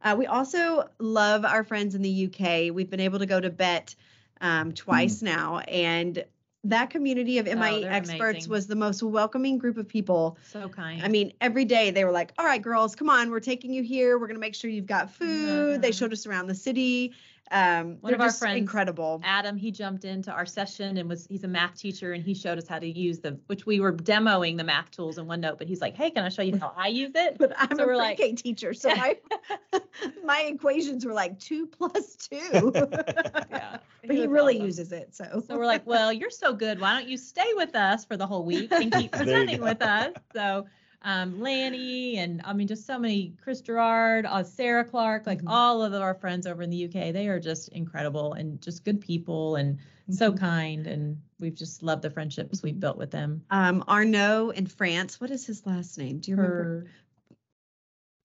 Uh, 0.00 0.14
we 0.16 0.26
also 0.26 0.88
love 0.98 1.44
our 1.44 1.64
friends 1.64 1.94
in 1.94 2.02
the 2.02 2.26
UK. 2.32 2.74
We've 2.74 2.88
been 2.88 3.00
able 3.00 3.18
to 3.18 3.26
go 3.26 3.40
to 3.40 3.50
Bett 3.50 3.94
um, 4.40 4.72
twice 4.72 5.22
now, 5.22 5.58
and 5.60 6.24
that 6.64 6.90
community 6.90 7.38
of 7.38 7.46
MIE 7.46 7.82
they're 7.82 7.92
experts 7.92 8.20
amazing. 8.20 8.50
was 8.50 8.66
the 8.66 8.74
most 8.76 9.02
welcoming 9.02 9.58
group 9.58 9.76
of 9.78 9.86
people 9.88 10.36
So 10.44 10.68
kind. 10.68 11.02
I 11.02 11.08
mean, 11.08 11.32
every 11.40 11.64
day 11.64 11.92
they 11.92 12.04
were 12.04 12.10
like, 12.10 12.32
all 12.36 12.44
right, 12.44 12.60
girls, 12.60 12.96
come 12.96 13.08
on, 13.08 13.30
we're 13.30 13.38
taking 13.40 13.72
you 13.72 13.82
here. 13.82 14.18
We're 14.18 14.26
going 14.26 14.34
to 14.36 14.40
make 14.40 14.56
sure 14.56 14.68
you've 14.68 14.84
got 14.86 15.08
food. 15.10 15.80
They 15.82 15.90
Mhm. 15.90 15.98
showed 15.98 16.12
us 16.12 16.26
around 16.26 16.48
the 16.48 16.54
city. 16.56 17.12
Um, 17.50 17.96
One 18.00 18.12
of 18.12 18.20
our 18.20 18.30
friends- 18.30 18.58
incredible. 18.58 19.22
Adam, 19.24 19.56
he 19.56 19.70
jumped 19.70 20.04
into 20.04 20.30
our 20.30 20.44
session 20.44 20.98
and 20.98 21.08
was 21.08 21.26
he's 21.28 21.44
a 21.44 21.48
math 21.48 21.76
teacher 21.78 22.12
and 22.12 22.22
he 22.22 22.34
showed 22.34 22.58
us 22.58 22.68
how 22.68 22.78
to 22.78 22.86
use 22.86 23.20
the 23.20 23.38
which 23.46 23.64
we 23.64 23.80
were 23.80 23.92
demoing 23.92 24.58
the 24.58 24.64
math 24.64 24.90
tools 24.90 25.16
in 25.16 25.24
OneNote, 25.26 25.56
but 25.56 25.66
he's 25.68 25.80
like, 25.80 25.96
hey, 25.96 26.10
can 26.10 26.24
I 26.24 26.28
show 26.28 26.42
you 26.42 26.58
how 26.58 26.74
I 26.76 26.88
use 26.88 27.12
it? 27.14 27.36
But 27.38 27.54
I'm 27.56 27.74
So 27.78 27.84
a 27.84 27.86
we're 27.86 27.96
like- 27.96 28.18
pre-K 28.18 28.34
teacher, 28.34 28.74
so 28.74 28.90
my 28.94 29.16
my 30.28 30.42
equations 30.42 31.04
were 31.06 31.12
like 31.14 31.38
two 31.40 31.66
plus 31.78 32.14
two. 32.16 32.72
Yeah. 33.50 33.78
but 34.02 34.14
he 34.14 34.20
was 34.22 34.28
really 34.28 34.54
awesome. 34.56 34.66
uses 34.66 34.92
it. 34.92 35.14
So 35.14 35.42
So 35.46 35.56
we're 35.56 35.66
like, 35.66 35.86
well, 35.86 36.12
you're 36.12 36.30
so 36.30 36.52
good. 36.54 36.78
Why 36.78 36.92
don't 36.98 37.08
you 37.08 37.16
stay 37.16 37.50
with 37.54 37.74
us 37.74 38.04
for 38.04 38.16
the 38.16 38.26
whole 38.26 38.44
week 38.44 38.70
and 38.70 38.92
keep 38.92 39.10
There 39.16 39.24
presenting 39.24 39.60
with 39.62 39.80
us? 39.82 40.14
So 40.34 40.66
um, 41.02 41.40
Lanny 41.40 42.18
and 42.18 42.42
I 42.44 42.52
mean, 42.52 42.66
just 42.68 42.86
so 42.86 42.98
many, 42.98 43.34
Chris 43.42 43.60
Gerard, 43.62 44.26
uh, 44.26 44.42
Sarah 44.44 44.84
Clark, 44.84 45.26
like 45.26 45.40
Mhm. 45.42 45.48
all 45.48 45.82
of 45.82 45.94
our 45.94 46.14
friends 46.14 46.46
over 46.46 46.62
in 46.62 46.70
the 46.70 46.84
UK, 46.84 47.12
they 47.12 47.28
are 47.28 47.40
just 47.40 47.68
incredible 47.70 48.34
and 48.34 48.60
just 48.60 48.84
good 48.84 49.00
people 49.00 49.56
and 49.56 49.78
so 50.10 50.32
Mhm. 50.32 50.38
kind. 50.40 50.86
And 50.86 51.22
we've 51.40 51.54
just 51.54 51.82
loved 51.82 52.02
the 52.02 52.10
friendships 52.10 52.62
we've 52.62 52.80
built 52.80 52.98
with 52.98 53.10
them. 53.12 53.42
um, 53.50 53.82
Arnaud 53.88 54.50
in 54.50 54.66
France. 54.66 55.20
What 55.20 55.30
is 55.30 55.46
his 55.46 55.64
last 55.66 55.96
name? 55.98 56.18
Do 56.18 56.30
you 56.32 56.36
remember? 56.36 56.86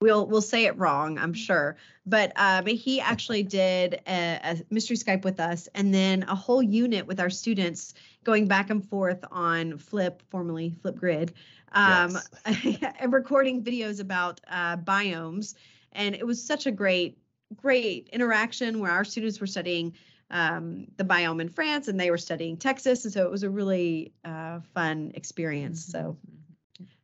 We'll 0.03 0.27
we'll 0.27 0.41
say 0.41 0.65
it 0.65 0.77
wrong 0.77 1.17
i'm 1.17 1.33
sure. 1.33 1.77
But 2.05 2.33
um, 2.35 2.65
he 2.65 2.99
actually 3.13 3.43
did 3.43 4.01
a, 4.05 4.39
a 4.43 4.57
mystery 4.69 4.97
skype 4.97 5.23
with 5.23 5.39
us 5.39 5.69
and 5.75 5.93
then 5.93 6.23
a 6.23 6.35
whole 6.35 6.61
unit 6.61 7.07
with 7.07 7.21
our 7.21 7.29
students 7.29 7.93
going 8.25 8.45
back 8.47 8.69
and 8.69 8.85
forth 8.85 9.23
on 9.31 9.77
flip 9.77 10.21
formerly 10.29 10.75
flipgrid 10.83 11.31
um, 11.71 12.17
and 12.99 13.13
recording 13.13 13.63
videos 13.63 14.01
about 14.01 14.41
uh, 14.49 14.75
biomes. 14.75 15.55
And 15.93 16.15
it 16.15 16.27
was 16.27 16.43
such 16.43 16.65
a 16.65 16.71
great 16.71 17.17
great 17.55 18.09
interaction 18.11 18.79
where 18.81 18.91
our 18.91 19.05
students 19.05 19.39
were 19.39 19.47
studying 19.47 19.93
um, 20.31 20.87
the 20.97 21.05
biome 21.05 21.39
in 21.39 21.47
france 21.47 21.87
and 21.87 21.97
they 21.97 22.11
were 22.11 22.17
studying 22.17 22.57
texas. 22.57 23.05
And 23.05 23.13
so 23.13 23.23
it 23.23 23.31
was 23.31 23.43
a 23.43 23.49
really 23.49 24.11
uh, 24.25 24.59
fun 24.73 25.13
experience. 25.15 25.85
So 25.85 26.17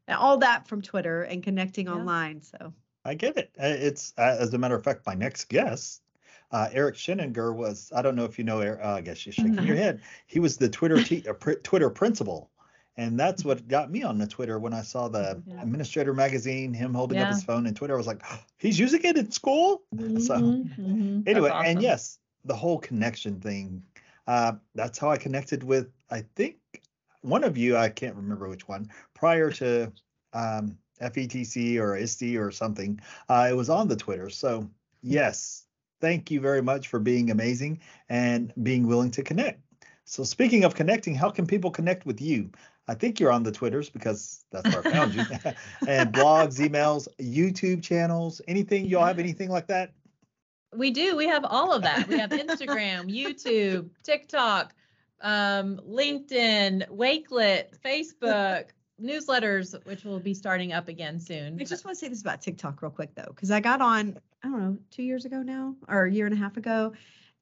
all 0.10 0.40
that 0.40 0.68
from 0.68 0.82
twitter 0.82 1.22
and 1.22 1.44
connecting 1.44 1.86
Yeah. 1.86 1.94
online. 1.94 2.42
So 2.42 2.74
I 3.10 3.16
get 3.16 3.38
it. 3.38 3.50
Uh, 3.60 3.66
It's 3.68 4.14
uh, 4.18 4.38
as 4.40 4.54
a 4.54 4.58
matter 4.60 4.76
of 4.76 4.84
fact, 4.84 5.06
my 5.08 5.16
next 5.16 5.50
guest, 5.50 6.04
uh, 6.52 6.70
Eric 6.72 6.96
Sheninger, 6.96 7.56
was. 7.56 7.92
I 7.96 8.04
don't 8.04 8.16
know 8.16 8.26
if 8.26 8.38
you 8.38 8.46
know. 8.46 8.60
Eric, 8.60 8.82
uh, 8.84 8.90
I 8.94 9.02
guess 9.02 9.26
you're 9.26 9.34
shaking 9.34 9.66
your 9.66 9.76
head. 9.76 10.02
He 10.28 10.40
was 10.40 10.58
the 10.58 10.70
Twitter 10.70 11.02
te- 11.04 11.28
uh, 11.28 11.34
pr- 11.34 11.54
Twitter 11.64 11.90
principal, 11.90 12.52
and 12.98 13.20
that's 13.20 13.44
what 13.44 13.68
got 13.68 13.90
me 13.90 14.04
on 14.04 14.20
the 14.20 14.28
Twitter 14.28 14.60
when 14.60 14.74
I 14.74 14.84
saw 14.84 15.08
the 15.08 15.42
Yeah. 15.48 15.62
Administrator 15.64 16.14
magazine, 16.14 16.72
him 16.72 16.94
holding 16.94 17.18
up 17.20 17.30
his 17.30 17.44
phone 17.44 17.66
and 17.66 17.76
Twitter. 17.76 17.96
I 17.96 17.98
was 17.98 18.06
like, 18.08 18.22
he's 18.60 18.78
using 18.78 19.02
it 19.04 19.18
in 19.18 19.32
school. 19.32 19.82
So 20.20 20.36
Mhm, 20.36 20.78
mhm. 20.78 21.26
That's 21.26 21.36
anyway, 21.36 21.50
and 21.66 21.82
yes, 21.82 22.20
the 22.46 22.56
whole 22.56 22.78
connection 22.78 23.40
thing. 23.42 23.82
Uh, 24.28 24.54
that's 24.76 25.00
how 25.00 25.10
I 25.10 25.18
connected 25.18 25.64
with. 25.64 25.88
I 26.12 26.22
think 26.36 26.58
one 27.22 27.44
of 27.44 27.58
you. 27.58 27.76
I 27.76 27.90
can't 27.90 28.16
remember 28.16 28.48
which 28.48 28.68
one. 28.68 28.92
Prior 29.16 29.50
to 29.54 29.92
um, 30.34 30.78
FETC 31.02 31.80
or 31.80 31.96
ISTE 31.96 32.36
or 32.38 32.52
something, 32.52 33.00
uh, 33.30 33.48
it 33.50 33.56
was 33.56 33.70
on 33.70 33.88
the 33.88 33.96
Twitter. 33.96 34.30
So 34.30 34.70
yes, 35.02 35.66
thank 36.02 36.32
you 36.32 36.40
very 36.42 36.62
much 36.62 36.88
for 36.88 37.00
being 37.00 37.32
amazing 37.32 37.80
and 38.10 38.54
being 38.64 38.88
willing 38.88 39.12
to 39.12 39.24
connect. 39.24 39.62
So 40.06 40.24
speaking 40.24 40.64
of 40.64 40.76
connecting, 40.76 41.14
how 41.14 41.30
can 41.30 41.46
people 41.46 41.70
connect 41.70 42.06
with 42.06 42.20
you? 42.20 42.50
I 42.88 42.96
think 42.96 43.20
you're 43.20 43.32
on 43.32 43.44
the 43.44 43.52
Twitters 43.52 43.88
because 43.90 44.44
that's 44.52 44.68
where 44.74 44.88
I 44.88 44.92
found 44.92 45.14
you. 45.14 45.22
and 45.88 46.12
blogs, 46.12 46.60
emails, 46.60 47.08
YouTube 47.22 47.84
channels, 47.84 48.42
anything. 48.48 48.88
Y'all 48.88 49.06
have 49.06 49.20
anything 49.20 49.50
like 49.50 49.68
that? 49.68 49.94
We 50.76 50.90
do. 50.90 51.16
We 51.16 51.28
have 51.28 51.46
all 51.46 51.72
of 51.72 51.84
that. 51.84 52.08
We 52.08 52.18
have 52.18 52.32
Instagram, 52.32 53.06
YouTube, 53.16 53.90
TikTok, 54.04 54.74
um, 55.22 55.80
LinkedIn, 55.88 56.90
Wakelet, 56.90 57.78
Facebook, 57.86 58.70
newsletters, 59.02 59.76
which 59.86 60.04
will 60.04 60.20
be 60.20 60.34
starting 60.34 60.74
up 60.74 60.88
again 60.88 61.20
soon. 61.20 61.60
I 61.60 61.64
just 61.64 61.86
want 61.86 61.98
to 61.98 62.00
say 62.00 62.10
this 62.10 62.22
about 62.22 62.42
TikTok 62.42 62.82
real 62.82 62.92
quick 62.92 63.16
though, 63.16 63.30
because 63.30 63.52
I 63.52 63.60
got 63.60 63.82
on, 63.82 64.18
I 64.44 64.48
don't 64.48 64.60
know, 64.60 64.78
two 64.92 65.04
years 65.04 65.26
ago 65.26 65.42
now 65.42 65.76
or 65.88 66.06
a 66.06 66.12
year 66.12 66.26
and 66.26 66.34
a 66.34 66.38
half 66.38 66.58
ago. 66.58 66.94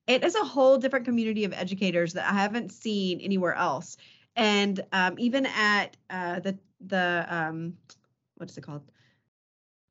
It 0.08 0.24
is 0.24 0.36
a 0.36 0.44
whole 0.44 0.78
different 0.78 1.06
community 1.06 1.44
of 1.44 1.54
educators 1.54 2.14
that 2.14 2.30
I 2.30 2.34
haven't 2.34 2.72
seen 2.72 3.20
anywhere 3.20 3.54
else. 3.54 3.98
And 4.36 4.80
um, 4.92 5.16
even 5.18 5.46
at 5.46 5.98
uh, 6.10 6.40
the 6.40 6.58
the 6.80 7.26
um, 7.30 7.74
what 8.36 8.50
is 8.50 8.58
it 8.58 8.62
called? 8.62 8.84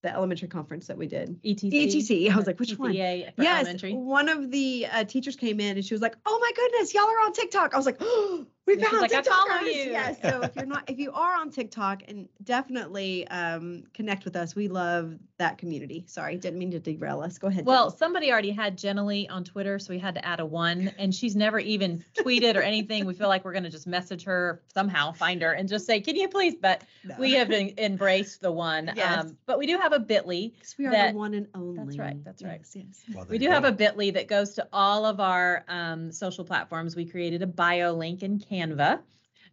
The 0.03 0.15
elementary 0.15 0.49
conference 0.49 0.87
that 0.87 0.97
we 0.97 1.09
did. 1.09 1.43
ETC. 1.43 1.73
ETC. 1.73 2.31
I 2.31 2.37
was 2.37 2.47
like, 2.47 2.61
which 2.61 2.79
one? 2.79 2.93
PTA 2.93 3.35
for 3.35 3.43
yes, 3.43 3.63
elementary. 3.63 3.95
one 3.95 4.29
of 4.29 4.51
the 4.53 4.87
uh, 4.93 5.05
teachers 5.05 5.35
came 5.35 5.59
in 5.59 5.77
and 5.77 5.85
she 5.85 5.95
was 5.95 6.01
like, 6.01 6.15
"Oh 6.25 6.39
my 6.41 6.53
goodness, 6.55 6.95
y'all 6.95 7.05
are 7.05 7.25
on 7.25 7.33
TikTok." 7.33 7.75
I 7.75 7.77
was 7.77 7.87
like, 7.87 7.97
"Oh, 8.01 8.47
we 8.67 8.73
And 8.75 8.83
she's 8.83 8.91
found 8.91 9.03
like, 9.03 9.13
"I 9.15 9.23
follow 9.23 9.61
you. 9.63 9.71
Yes. 9.91 10.17
So 10.23 10.41
if 10.43 10.57
you're 10.57 10.67
not, 10.67 10.89
if 10.91 10.99
you 10.99 11.13
are 11.13 11.37
on 11.37 11.51
TikTok, 11.51 12.03
and 12.09 12.29
definitely 12.43 13.27
um, 13.29 13.85
connect 13.95 14.25
with 14.25 14.35
us. 14.37 14.55
We 14.55 14.69
love 14.69 15.15
that 15.39 15.59
community. 15.59 16.05
Sorry, 16.07 16.37
didn't 16.37 16.59
mean 16.59 16.71
to 16.71 16.81
derail 16.81 17.21
us. 17.21 17.39
Go 17.39 17.49
ahead. 17.49 17.67
Well, 17.67 17.91
Jen. 17.91 17.99
somebody 17.99 18.33
already 18.33 18.51
had 18.51 18.77
Jenny 18.79 19.29
on 19.29 19.45
Twitter, 19.45 19.79
so 19.79 19.93
we 19.93 19.99
had 19.99 20.15
to 20.15 20.25
add 20.25 20.41
a 20.41 20.47
one, 20.47 20.91
and 20.99 21.15
she's 21.15 21.37
never 21.37 21.59
even 21.59 22.05
tweeted 22.19 22.57
or 22.57 22.63
anything. 22.63 23.05
We 23.07 23.15
feel 23.15 23.29
like 23.29 23.45
we're 23.45 23.53
going 23.53 23.65
to 23.65 23.71
just 23.71 23.87
message 23.87 24.25
her 24.25 24.63
somehow, 24.73 25.13
find 25.13 25.43
her, 25.43 25.53
and 25.53 25.69
just 25.69 25.87
say, 25.87 26.01
"Can 26.01 26.17
you 26.17 26.29
please?" 26.29 26.55
But 26.61 26.83
No. 27.05 27.17
we 27.19 27.33
have 27.35 27.51
en- 27.51 27.75
embraced 27.79 28.41
the 28.41 28.51
one. 28.53 28.91
Yes. 28.97 29.21
Um, 29.25 29.37
but 29.47 29.59
we 29.59 29.67
do 29.67 29.79
have 29.79 29.93
a 29.93 30.01
Bitly. 30.01 30.53
'Cause 30.59 30.75
we 30.79 30.87
are 30.87 30.91
that- 30.93 31.13
the 31.13 31.19
one 31.19 31.35
and 31.35 31.47
only. 31.55 31.77
That's 31.85 31.99
right, 31.99 32.25
that's 32.25 32.43
right. 32.43 32.61
Yes, 32.63 32.77
yes. 32.77 33.05
Well, 33.15 33.27
We 33.29 33.37
you 33.37 33.41
do 33.47 33.51
have 33.51 33.65
a 33.65 33.73
Bitly 33.73 34.13
that 34.15 34.27
goes 34.29 34.55
to 34.55 34.67
all 34.73 35.05
of 35.05 35.21
our 35.21 35.65
um, 35.69 36.11
social 36.11 36.45
platforms. 36.45 36.97
We 36.97 37.05
created 37.05 37.43
a 37.43 37.47
bio 37.47 37.93
link 37.93 38.23
in 38.23 38.39
Canva, 38.57 39.01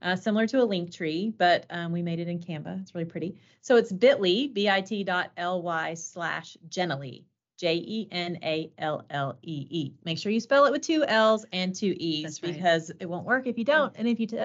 uh, 0.01 0.15
similar 0.15 0.47
to 0.47 0.61
a 0.61 0.67
Linktree, 0.67 1.33
but 1.37 1.65
um, 1.69 1.91
we 1.91 2.01
made 2.01 2.19
it 2.19 2.27
in 2.27 2.39
Canva. 2.39 2.81
It's 2.81 2.93
really 2.93 3.05
pretty. 3.05 3.37
So 3.61 3.75
it's 3.77 3.91
bit.ly, 3.91 4.49
bit 4.53 5.05
dot 5.05 5.31
ly 5.37 5.93
slash 5.93 6.57
Jenallee, 6.69 7.23
J 7.57 7.75
E 7.75 8.07
N 8.11 8.37
A 8.43 8.71
L 8.77 9.05
L 9.09 9.37
E 9.41 9.67
E. 9.69 9.93
Make 10.03 10.17
sure 10.17 10.31
you 10.31 10.39
spell 10.39 10.65
it 10.65 10.71
with 10.71 10.81
two 10.81 11.03
L's 11.05 11.45
and 11.53 11.73
two 11.75 11.95
E's 11.97 12.23
That's 12.23 12.43
right. 12.43 12.53
because 12.53 12.91
it 12.99 13.05
won't 13.07 13.25
work 13.25 13.47
if 13.47 13.57
you 13.57 13.63
don't. 13.65 13.93
And 13.97 14.07
if 14.07 14.19
you 14.19 14.27
t- 14.27 14.43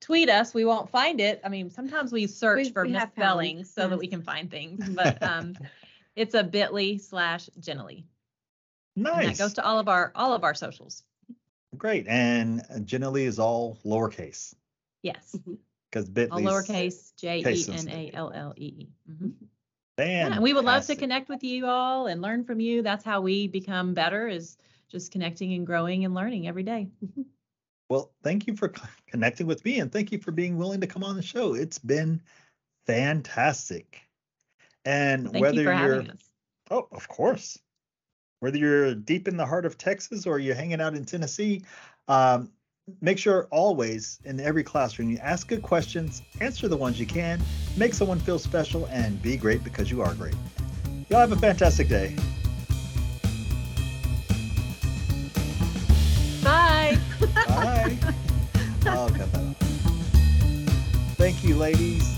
tweet 0.00 0.28
us, 0.28 0.52
we 0.54 0.64
won't 0.64 0.90
find 0.90 1.20
it. 1.20 1.40
I 1.44 1.48
mean, 1.48 1.70
sometimes 1.70 2.12
we 2.12 2.26
search 2.26 2.66
We- 2.66 2.70
for 2.72 2.82
we 2.84 2.92
have 2.92 3.12
found, 3.14 3.38
misspellings 3.40 3.72
so 3.72 3.88
that 3.88 3.98
we 3.98 4.06
can 4.06 4.22
find 4.22 4.50
things, 4.50 4.88
but 4.94 5.22
um, 5.22 5.54
it's 6.16 6.34
a 6.34 6.44
bit.ly 6.44 6.98
slash 6.98 7.48
Jenallee. 7.60 8.04
And 8.96 9.04
nice. 9.04 9.38
that 9.38 9.44
goes 9.44 9.52
to 9.54 9.64
all 9.64 9.78
of 9.78 9.88
our 9.88 10.10
all 10.14 10.34
of 10.34 10.42
our 10.44 10.54
socials. 10.54 11.04
Great. 11.76 12.06
And 12.08 12.60
uh, 12.70 12.78
Jenallee 12.78 13.26
is 13.26 13.38
all 13.38 13.78
lowercase 13.84 14.54
Yes. 15.02 15.36
Mm-hmm. 15.36 15.54
because 15.90 16.08
bit 16.08 16.30
All 16.32 16.40
lowercase 16.40 17.14
J 17.16 17.38
E 17.38 17.42
case 17.42 17.68
N 17.68 17.74
A 17.74 17.78
sensitive. 17.78 18.10
L 18.14 18.32
L 18.34 18.54
E 18.56 18.66
E. 18.66 18.88
Mhm. 19.10 19.32
Yeah, 19.98 20.04
Yeah, 20.06 20.26
and 20.34 20.42
we 20.42 20.54
would 20.54 20.64
love 20.64 20.86
to 20.86 20.96
connect 20.96 21.28
with 21.28 21.42
you 21.44 21.66
all 21.66 22.06
and 22.06 22.22
learn 22.22 22.44
from 22.44 22.60
you. 22.60 22.82
That's 22.82 23.04
how 23.04 23.20
we 23.20 23.48
become 23.48 23.94
better 23.94 24.28
is 24.28 24.56
just 24.88 25.10
connecting 25.12 25.52
and 25.54 25.66
growing 25.66 26.04
and 26.04 26.14
learning 26.14 26.48
every 26.48 26.62
day. 26.62 26.88
Mm-hmm. 27.04 27.22
Well, 27.90 28.12
thank 28.22 28.46
you 28.46 28.54
for 28.54 28.72
c- 28.74 28.82
connecting 29.06 29.46
with 29.46 29.64
me 29.64 29.80
and 29.80 29.90
thank 29.90 30.12
you 30.12 30.18
for 30.18 30.30
being 30.30 30.56
willing 30.56 30.80
to 30.82 30.86
come 30.86 31.02
on 31.04 31.16
the 31.16 31.22
show. 31.22 31.54
It's 31.54 31.78
been 31.78 32.20
fantastic. 32.86 34.00
And 34.84 35.30
Thank 35.30 35.42
whether 35.42 35.56
you 35.62 35.64
for 35.64 35.72
are 35.72 35.94
us. 36.02 36.30
Oh, 36.70 36.88
of 36.92 37.08
course. 37.08 37.58
Whether 38.40 38.58
you're 38.58 38.94
deep 38.94 39.26
in 39.26 39.36
the 39.36 39.46
heart 39.46 39.66
of 39.66 39.76
Texas 39.78 40.26
or 40.26 40.38
you're 40.38 40.54
hanging 40.54 40.80
out 40.80 40.94
in 40.94 41.04
Tennessee, 41.04 41.62
um, 42.06 42.50
make 43.00 43.18
sure 43.18 43.48
always 43.50 44.20
in 44.24 44.38
every 44.38 44.62
classroom 44.62 45.10
you 45.10 45.18
ask 45.18 45.48
good 45.48 45.62
questions, 45.62 46.22
answer 46.40 46.68
the 46.68 46.76
ones 46.76 47.00
you 47.00 47.06
can, 47.06 47.40
make 47.76 47.94
someone 47.94 48.20
feel 48.20 48.38
special, 48.38 48.86
and 48.86 49.20
be 49.20 49.36
great 49.36 49.64
because 49.64 49.90
you 49.90 50.02
are 50.02 50.14
great. 50.14 50.34
Y'all 51.08 51.20
have 51.20 51.32
a 51.32 51.36
fantastic 51.36 51.88
day. 51.88 52.14
Bye. 56.44 56.96
Bye. 57.34 57.98
oh, 58.86 59.12
cut 59.16 59.32
that 59.32 59.44
off. 59.44 59.56
Thank 61.16 61.42
you, 61.42 61.56
ladies. 61.56 62.17